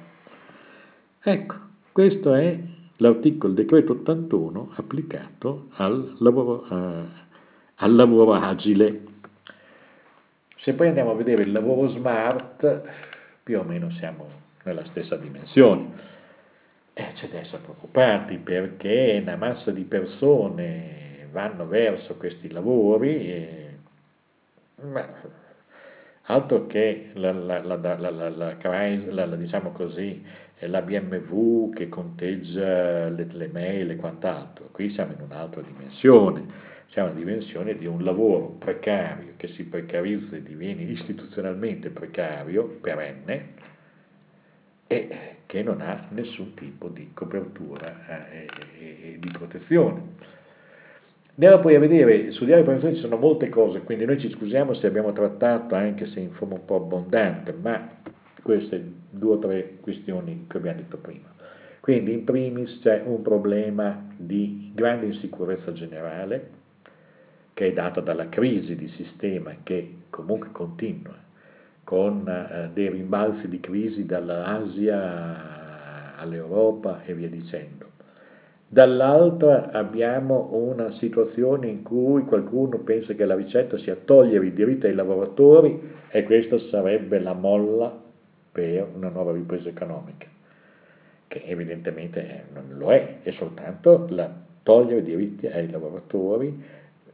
Ecco, 1.22 1.54
questo 1.90 2.34
è 2.34 2.58
l'articolo 2.96 3.54
decreto 3.54 3.92
81 3.92 4.72
applicato 4.76 5.68
al 5.76 6.16
lavoro, 6.18 6.66
eh, 6.70 7.04
al 7.76 7.94
lavoro 7.94 8.34
agile. 8.34 9.08
Se 10.58 10.74
poi 10.74 10.88
andiamo 10.88 11.12
a 11.12 11.14
vedere 11.14 11.42
il 11.42 11.52
lavoro 11.52 11.88
smart, 11.88 12.82
più 13.42 13.58
o 13.58 13.62
meno 13.62 13.90
siamo 13.92 14.28
nella 14.64 14.84
stessa 14.86 15.16
dimensione. 15.16 16.08
E 16.92 17.12
c'è 17.14 17.28
da 17.30 17.38
essere 17.38 17.62
preoccupati 17.62 18.36
perché 18.36 19.18
una 19.22 19.36
massa 19.36 19.70
di 19.70 19.84
persone 19.84 21.09
vanno 21.30 21.66
verso 21.66 22.14
questi 22.16 22.50
lavori, 22.50 23.30
e, 23.30 23.78
ma, 24.82 25.06
altro 26.22 26.66
che 26.66 27.10
la, 27.14 27.32
la, 27.32 27.62
la, 27.62 27.76
la, 27.76 29.36
diciamo 29.36 29.72
così, 29.72 30.22
BMW 30.82 31.72
che 31.72 31.88
conteggia 31.88 33.08
le, 33.08 33.26
le 33.30 33.48
mail 33.48 33.90
e 33.90 33.96
quant'altro, 33.96 34.68
qui 34.72 34.90
siamo 34.90 35.12
in 35.12 35.20
un'altra 35.22 35.62
dimensione, 35.62 36.68
siamo 36.88 37.08
in 37.08 37.16
una 37.16 37.24
dimensione 37.24 37.76
di 37.78 37.86
un 37.86 38.04
lavoro 38.04 38.56
precario 38.58 39.34
che 39.36 39.48
si 39.48 39.64
precarizza 39.64 40.36
e 40.36 40.42
diviene 40.42 40.82
istituzionalmente 40.82 41.90
precario, 41.90 42.78
perenne, 42.80 43.68
e 44.86 45.36
che 45.46 45.62
non 45.62 45.80
ha 45.80 46.06
nessun 46.10 46.54
tipo 46.54 46.88
di 46.88 47.10
copertura 47.14 48.28
eh, 48.28 48.46
e 48.78 49.16
di 49.20 49.30
protezione. 49.30 50.02
Andiamo 51.42 51.62
poi 51.62 51.74
a 51.74 51.78
vedere, 51.78 52.32
su 52.32 52.44
Diario 52.44 52.64
Prevenzione 52.64 52.96
ci 52.96 53.00
sono 53.00 53.16
molte 53.16 53.48
cose, 53.48 53.80
quindi 53.80 54.04
noi 54.04 54.20
ci 54.20 54.28
scusiamo 54.28 54.74
se 54.74 54.86
abbiamo 54.86 55.10
trattato, 55.14 55.74
anche 55.74 56.04
se 56.08 56.20
in 56.20 56.32
forma 56.32 56.56
un 56.56 56.66
po' 56.66 56.76
abbondante, 56.76 57.54
ma 57.58 57.92
queste 58.42 58.84
due 59.08 59.36
o 59.36 59.38
tre 59.38 59.78
questioni 59.80 60.44
che 60.46 60.58
abbiamo 60.58 60.80
detto 60.80 60.98
prima. 60.98 61.32
Quindi 61.80 62.12
in 62.12 62.24
primis 62.24 62.80
c'è 62.82 63.02
un 63.06 63.22
problema 63.22 64.06
di 64.18 64.70
grande 64.74 65.06
insicurezza 65.06 65.72
generale, 65.72 66.50
che 67.54 67.68
è 67.68 67.72
data 67.72 68.02
dalla 68.02 68.28
crisi 68.28 68.76
di 68.76 68.88
sistema 68.88 69.56
che 69.62 69.94
comunque 70.10 70.50
continua, 70.52 71.16
con 71.84 72.28
eh, 72.28 72.68
dei 72.74 72.90
rimbalzi 72.90 73.48
di 73.48 73.60
crisi 73.60 74.04
dall'Asia 74.04 74.98
all'Europa 76.18 77.02
e 77.02 77.14
via 77.14 77.30
dicendo 77.30 77.89
Dall'altra 78.72 79.72
abbiamo 79.72 80.50
una 80.52 80.92
situazione 80.92 81.66
in 81.66 81.82
cui 81.82 82.22
qualcuno 82.22 82.78
pensa 82.78 83.14
che 83.14 83.24
la 83.24 83.34
ricetta 83.34 83.76
sia 83.78 83.96
togliere 83.96 84.46
i 84.46 84.52
diritti 84.52 84.86
ai 84.86 84.94
lavoratori 84.94 85.90
e 86.08 86.22
questa 86.22 86.56
sarebbe 86.70 87.18
la 87.18 87.32
molla 87.32 87.92
per 88.52 88.86
una 88.94 89.08
nuova 89.08 89.32
ripresa 89.32 89.68
economica, 89.68 90.28
che 91.26 91.42
evidentemente 91.46 92.44
non 92.52 92.78
lo 92.78 92.92
è, 92.92 93.16
è 93.22 93.32
soltanto 93.32 94.08
togliere 94.62 95.00
i 95.00 95.02
diritti 95.02 95.48
ai 95.48 95.68
lavoratori, 95.68 96.62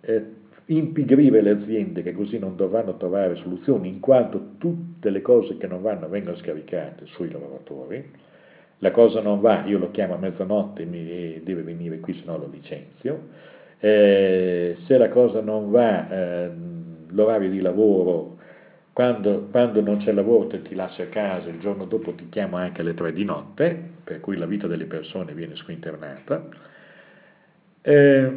eh, 0.03 0.25
impigrire 0.67 1.41
le 1.41 1.51
aziende 1.53 2.03
che 2.03 2.13
così 2.13 2.39
non 2.39 2.55
dovranno 2.57 2.99
trovare 2.99 3.35
soluzioni 3.37 3.89
in 3.89 4.01
quanto 4.01 4.57
tutte 4.59 5.09
le 5.09 5.23
cose 5.23 5.57
che 5.57 5.67
non 5.67 5.81
vanno 5.81 6.07
vengono 6.07 6.37
scaricate 6.37 7.07
sui 7.07 7.31
lavoratori, 7.31 8.11
la 8.79 8.91
cosa 8.91 9.21
non 9.21 9.41
va, 9.41 9.65
io 9.65 9.79
lo 9.79 9.91
chiamo 9.91 10.15
a 10.15 10.19
mezzanotte 10.19 10.83
e 10.83 11.41
deve 11.43 11.63
venire 11.63 11.99
qui, 12.01 12.15
se 12.15 12.23
no 12.27 12.37
lo 12.37 12.49
licenzio. 12.51 13.29
Eh, 13.79 14.77
se 14.85 14.99
la 14.99 15.09
cosa 15.09 15.41
non 15.41 15.71
va, 15.71 16.11
eh, 16.11 16.51
l'orario 17.09 17.51
di 17.51 17.61
lavoro, 17.61 18.37
quando, 18.93 19.49
quando 19.51 19.81
non 19.81 19.99
c'è 19.99 20.13
lavoro 20.13 20.47
te 20.47 20.63
ti 20.63 20.75
lascio 20.75 21.03
a 21.03 21.07
casa, 21.07 21.49
il 21.49 21.59
giorno 21.59 21.85
dopo 21.85 22.13
ti 22.13 22.29
chiamo 22.29 22.57
anche 22.57 22.81
alle 22.81 22.95
tre 22.95 23.13
di 23.13 23.25
notte, 23.25 23.79
per 24.03 24.21
cui 24.21 24.37
la 24.37 24.47
vita 24.47 24.67
delle 24.67 24.87
persone 24.87 25.35
viene 25.35 25.57
squinternata. 25.57 26.49
Eh, 27.83 28.33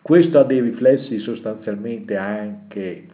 questo 0.00 0.38
ha 0.38 0.44
dei 0.44 0.60
riflessi 0.60 1.18
sostanzialmente 1.18 2.16
anche 2.16 3.06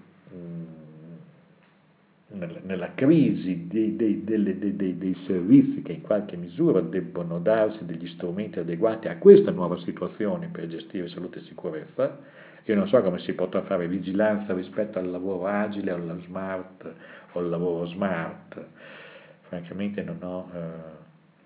nella 2.32 2.92
crisi 2.94 3.66
dei, 3.66 3.96
dei, 3.96 4.22
dei, 4.22 4.96
dei, 4.96 5.16
servizi 5.26 5.82
che 5.82 5.92
in 5.92 6.02
qualche 6.02 6.36
misura 6.36 6.80
debbono 6.80 7.40
darsi 7.40 7.84
degli 7.84 8.07
strumenti 8.09 8.61
adeguati 8.61 9.09
a 9.09 9.16
questa 9.16 9.50
nuova 9.50 9.76
situazione 9.78 10.48
per 10.52 10.68
gestire 10.68 11.09
salute 11.09 11.40
e 11.40 11.42
sicurezza. 11.42 12.18
Io 12.64 12.74
non 12.76 12.86
so 12.86 13.02
come 13.02 13.18
si 13.20 13.32
potrà 13.32 13.62
fare 13.62 13.88
vigilanza 13.88 14.55
rispetto 14.55 14.98
al 14.98 15.11
lavoro 15.11 15.46
agile, 15.46 15.90
al 15.90 16.20
smart 16.24 16.94
o 17.32 17.38
al 17.40 17.48
lavoro 17.48 17.86
smart, 17.86 18.64
francamente 19.48 20.02
non 20.02 20.18
ho... 20.22 20.50
Eh. 20.55 20.98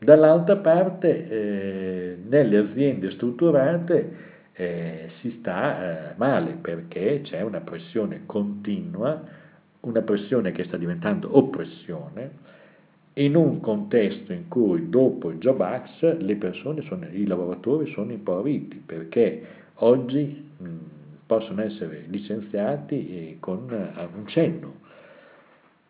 Dall'altra 0.05 0.57
parte, 0.57 1.29
eh, 1.29 2.19
nelle 2.29 2.59
aziende 2.59 3.11
strutturate 3.13 4.17
eh, 4.53 5.11
si 5.21 5.31
sta 5.39 6.11
eh, 6.11 6.15
male 6.17 6.59
perché 6.61 7.21
c'è 7.23 7.41
una 7.41 7.61
pressione 7.61 8.23
continua 8.27 9.43
una 9.85 10.03
pressione 10.03 10.53
che 10.53 10.65
sta 10.65 10.77
diventando 10.77 11.37
oppressione 11.37 12.53
in 13.15 13.37
un 13.37 13.61
contesto 13.61 14.33
in 14.33 14.49
cui 14.49 14.89
dopo 14.89 15.31
il 15.31 15.39
Job 15.39 15.61
Act 15.61 16.19
le 16.19 16.37
persone 16.37 16.83
sono, 16.83 17.07
i 17.11 17.27
lavoratori 17.27 17.91
sono 17.93 18.11
impoveriti 18.11 18.83
perché 18.85 19.47
oggi 19.77 20.51
mh, 20.57 20.69
possono 21.27 21.63
essere 21.63 22.07
licenziati 22.09 23.09
eh, 23.09 23.37
con 23.39 23.71
eh, 23.71 24.09
un 24.15 24.27
cenno, 24.27 24.75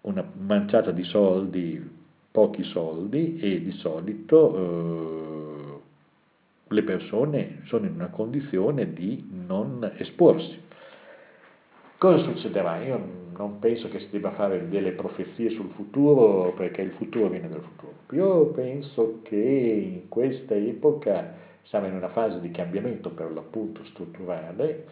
una 0.03 0.25
manciata 0.39 0.91
di 0.91 1.05
soldi, 1.05 1.83
pochi 2.31 2.63
soldi 2.65 3.39
e 3.39 3.63
di 3.63 3.73
solito 3.73 4.57
eh, 4.57 5.81
le 6.69 6.83
persone 6.83 7.61
sono 7.65 7.87
in 7.87 7.95
una 7.95 8.09
condizione 8.09 8.93
di 8.93 9.27
non 9.47 9.93
esporsi. 9.97 10.61
Cosa 11.97 12.23
succederà? 12.25 12.83
Io 12.83 13.24
non 13.37 13.59
penso 13.59 13.89
che 13.89 13.99
si 14.01 14.09
debba 14.11 14.33
fare 14.33 14.69
delle 14.69 14.93
profezie 14.93 15.51
sul 15.51 15.71
futuro 15.71 16.53
perché 16.53 16.83
il 16.83 16.93
futuro 16.93 17.29
viene 17.29 17.49
dal 17.49 17.63
futuro. 17.63 17.93
Io 18.13 18.47
penso 18.47 19.21
che 19.23 19.37
in 19.37 20.09
questa 20.09 20.55
epoca 20.55 21.35
siamo 21.63 21.87
in 21.87 21.95
una 21.95 22.09
fase 22.09 22.41
di 22.41 22.51
cambiamento 22.51 23.11
per 23.11 23.33
l'appunto 23.33 23.85
strutturale, 23.85 24.87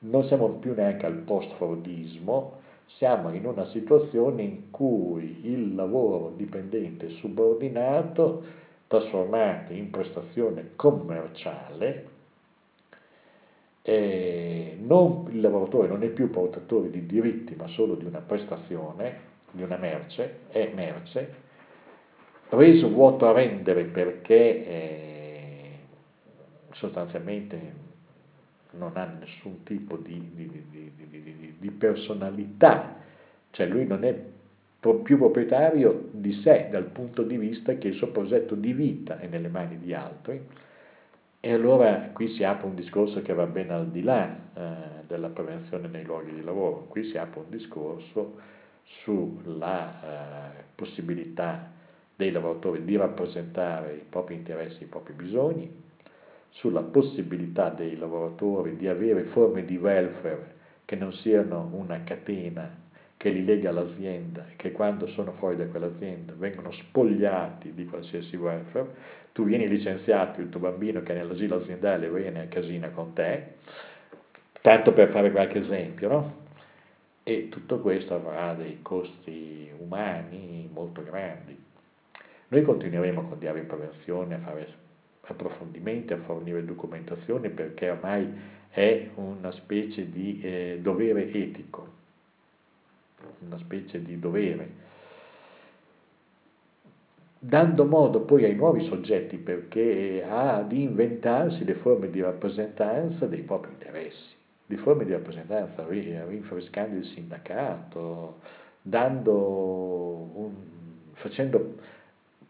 non 0.00 0.24
siamo 0.24 0.48
più 0.50 0.74
neanche 0.74 1.06
al 1.06 1.16
post-fordismo, 1.16 2.60
siamo 2.86 3.32
in 3.32 3.46
una 3.46 3.66
situazione 3.66 4.42
in 4.42 4.70
cui 4.70 5.40
il 5.42 5.74
lavoro 5.74 6.32
dipendente 6.36 7.10
subordinato 7.10 8.42
trasformato 8.86 9.72
in 9.72 9.90
prestazione 9.90 10.70
commerciale 10.74 12.16
eh, 13.88 14.76
non, 14.80 15.28
il 15.30 15.40
lavoratore 15.40 15.88
non 15.88 16.02
è 16.02 16.08
più 16.08 16.28
portatore 16.28 16.90
di 16.90 17.06
diritti 17.06 17.54
ma 17.54 17.66
solo 17.68 17.94
di 17.94 18.04
una 18.04 18.18
prestazione, 18.18 19.20
di 19.50 19.62
una 19.62 19.78
merce, 19.78 20.40
è 20.48 20.70
merce, 20.74 21.46
reso 22.50 22.90
vuoto 22.90 23.26
a 23.26 23.32
rendere 23.32 23.84
perché 23.84 24.66
eh, 24.66 25.70
sostanzialmente 26.72 27.86
non 28.72 28.92
ha 28.96 29.06
nessun 29.06 29.62
tipo 29.62 29.96
di, 29.96 30.32
di, 30.34 30.64
di, 30.68 31.54
di, 31.58 31.70
personalità, 31.70 32.96
cioè 33.52 33.66
lui 33.66 33.86
non 33.86 34.04
è 34.04 34.14
più 35.02 35.16
proprietario 35.16 36.10
di 36.10 36.34
sé 36.42 36.68
dal 36.70 36.84
punto 36.84 37.22
di 37.22 37.38
vista 37.38 37.72
che 37.76 37.88
il 37.88 37.94
suo 37.94 38.08
progetto 38.08 38.54
di 38.54 38.74
vita 38.74 39.18
è 39.18 39.26
nelle 39.28 39.48
mani 39.48 39.78
di 39.78 39.94
altri 39.94 40.40
e 41.40 41.52
allora 41.52 42.10
qui 42.12 42.28
si 42.34 42.42
apre 42.42 42.66
un 42.66 42.74
discorso 42.74 43.22
che 43.22 43.32
va 43.32 43.46
ben 43.46 43.70
al 43.70 43.90
di 43.90 44.02
là 44.02 44.28
eh, 44.54 45.04
della 45.06 45.28
prevenzione 45.28 45.88
nei 45.88 46.04
luoghi 46.04 46.34
di 46.34 46.42
lavoro, 46.42 46.86
qui 46.88 47.04
si 47.04 47.16
apre 47.16 47.40
un 47.40 47.50
discorso 47.50 48.40
sulla 48.82 50.02
eh, 50.02 50.64
possibilità 50.74 51.70
dei 52.16 52.32
lavoratori 52.32 52.84
di 52.84 52.96
rappresentare 52.96 53.94
i 53.94 54.04
propri 54.08 54.34
interessi, 54.34 54.82
i 54.82 54.86
propri 54.86 55.12
bisogni, 55.12 55.70
sulla 56.48 56.82
possibilità 56.82 57.68
dei 57.68 57.96
lavoratori 57.96 58.76
di 58.76 58.88
avere 58.88 59.24
forme 59.24 59.64
di 59.64 59.76
welfare 59.76 60.56
che 60.84 60.96
non 60.96 61.12
siano 61.12 61.70
una 61.74 62.02
catena 62.02 62.86
che 63.18 63.30
li 63.30 63.44
lega 63.44 63.70
all'azienda 63.70 64.46
e 64.48 64.56
che 64.56 64.72
quando 64.72 65.08
sono 65.08 65.32
fuori 65.32 65.56
da 65.56 65.66
quell'azienda 65.66 66.32
vengono 66.36 66.70
spogliati 66.70 67.74
di 67.74 67.84
qualsiasi 67.84 68.36
welfare, 68.36 68.94
tu 69.32 69.44
vieni 69.44 69.68
licenziato, 69.68 70.40
il 70.40 70.48
tuo 70.48 70.60
bambino 70.60 71.02
che 71.02 71.12
è 71.12 71.16
nell'asilo 71.16 71.56
aziendale 71.56 72.08
viene 72.08 72.42
a 72.42 72.46
casina 72.46 72.88
con 72.90 73.12
te, 73.14 73.54
tanto 74.62 74.92
per 74.92 75.10
fare 75.10 75.32
qualche 75.32 75.58
esempio, 75.58 76.08
no? 76.08 76.46
E 77.24 77.48
tutto 77.50 77.80
questo 77.80 78.14
avrà 78.14 78.54
dei 78.54 78.78
costi 78.82 79.68
umani 79.78 80.70
molto 80.72 81.02
grandi. 81.02 81.56
Noi 82.48 82.62
continueremo 82.62 83.28
con 83.28 83.38
Diario 83.38 83.62
in 83.62 83.68
Prevenzione 83.68 84.36
a 84.36 84.38
fare 84.38 84.66
approfondimenti, 85.22 86.12
a 86.12 86.18
fornire 86.18 86.64
documentazione 86.64 87.50
perché 87.50 87.90
ormai 87.90 88.26
è 88.70 89.08
una 89.16 89.50
specie 89.50 90.08
di 90.08 90.40
eh, 90.40 90.78
dovere 90.80 91.30
etico, 91.32 91.97
una 93.40 93.58
specie 93.58 94.02
di 94.02 94.18
dovere. 94.18 94.86
Dando 97.40 97.84
modo 97.84 98.22
poi 98.22 98.44
ai 98.44 98.54
nuovi 98.54 98.84
soggetti 98.86 99.36
perché 99.36 100.24
ha 100.28 100.62
di 100.62 100.82
inventarsi 100.82 101.64
le 101.64 101.74
forme 101.74 102.10
di 102.10 102.20
rappresentanza 102.20 103.26
dei 103.26 103.42
propri 103.42 103.70
interessi, 103.70 104.34
le 104.66 104.76
forme 104.78 105.04
di 105.04 105.12
rappresentanza 105.12 105.86
rinfrescando 105.86 106.96
il 106.96 107.04
sindacato, 107.04 108.40
un, 108.82 110.50
facendo, 111.12 111.76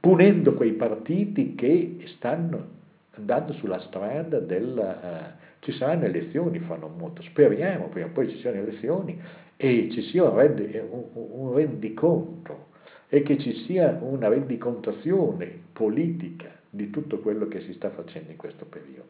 punendo 0.01 0.55
quei 0.55 0.73
partiti 0.73 1.55
che 1.55 2.03
stanno 2.17 2.77
andando 3.11 3.53
sulla 3.55 3.81
strada 3.81 4.39
del... 4.39 4.75
Uh, 4.77 5.47
ci 5.61 5.73
saranno 5.73 6.05
elezioni 6.05 6.61
fra 6.61 6.77
non 6.77 6.97
molto, 6.97 7.21
speriamo 7.23 7.89
prima 7.89 8.07
o 8.07 8.11
poi 8.11 8.31
ci 8.31 8.39
siano 8.39 8.59
elezioni 8.59 9.21
e 9.61 9.91
ci 9.91 10.03
sia 10.03 10.23
un, 10.23 10.37
rendi, 10.37 10.81
un, 10.91 11.53
rendiconto 11.53 12.67
e 13.09 13.23
che 13.23 13.39
ci 13.39 13.53
sia 13.65 13.99
una 14.01 14.29
rendicontazione 14.29 15.53
politica 15.73 16.49
di 16.71 16.91
tutto 16.91 17.19
quello 17.19 17.49
che 17.49 17.63
si 17.63 17.73
sta 17.73 17.91
facendo 17.91 18.31
in 18.31 18.37
questo 18.37 18.67
periodo, 18.67 19.09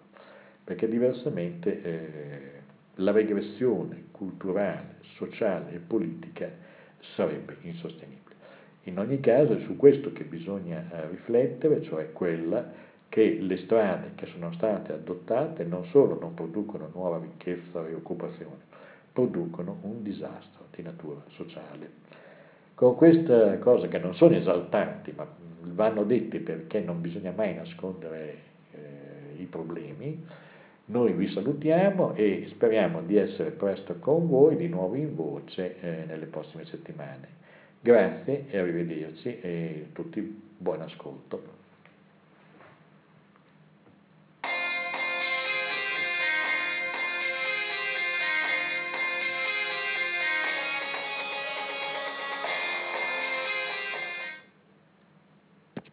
perché 0.65 0.89
diversamente 0.89 1.83
eh, 1.83 2.41
la 2.95 3.13
regressione 3.13 4.05
culturale, 4.11 4.97
sociale 5.17 5.75
e 5.75 5.79
politica 5.81 6.51
sarebbe 7.15 7.59
insostenibile. 7.61 8.37
In 8.85 8.99
ogni 8.99 9.21
caso 9.21 9.53
è 9.53 9.61
su 9.61 9.77
questo 9.77 10.15
che 10.15 10.25
bisogna 10.25 10.83
eh, 10.91 11.09
riflettere, 11.09 11.83
cioè 11.83 12.11
quella 12.13 12.73
che 13.11 13.39
le 13.39 13.59
strade 13.59 14.13
che 14.15 14.25
sono 14.27 14.51
state 14.55 14.95
adottate 14.95 15.65
non 15.65 15.85
solo 15.87 16.19
non 16.19 16.33
producono 16.33 16.91
nuova 16.95 17.19
ricchezza 17.19 17.87
e 17.87 17.93
occupazione, 17.93 18.67
producono 19.19 19.79
un 19.83 20.05
disastro 20.05 20.67
di 20.71 20.81
natura 20.81 21.21
sociale. 21.31 21.91
Con 22.75 22.95
queste 22.95 23.59
cose 23.59 23.89
che 23.89 23.99
non 23.99 24.15
sono 24.15 24.37
esaltanti, 24.37 25.13
ma 25.17 25.27
vanno 25.75 26.05
dette 26.05 26.39
perché 26.39 26.79
non 26.79 27.01
bisogna 27.01 27.33
mai 27.35 27.57
nascondere 27.57 28.37
eh, 28.71 29.41
i 29.43 29.47
problemi, 29.47 30.25
noi 30.87 31.13
vi 31.15 31.27
salutiamo 31.33 32.15
e 32.15 32.47
speriamo 32.51 33.03
di 33.03 33.17
essere 33.17 33.51
presto 33.51 33.97
con 33.99 34.29
voi 34.29 34.57
di 34.57 34.69
nuovo 34.69 34.95
in 34.95 35.17
voce 35.17 35.81
eh, 35.81 36.05
nelle 36.07 36.27
prossime 36.27 36.65
settimane. 36.67 37.27
Grazie 37.81 38.45
e 38.49 38.59
arrivederci 38.59 39.41
e 39.41 39.89
tutti 39.93 40.21
buon 40.57 40.83
ascolto. 40.83 41.58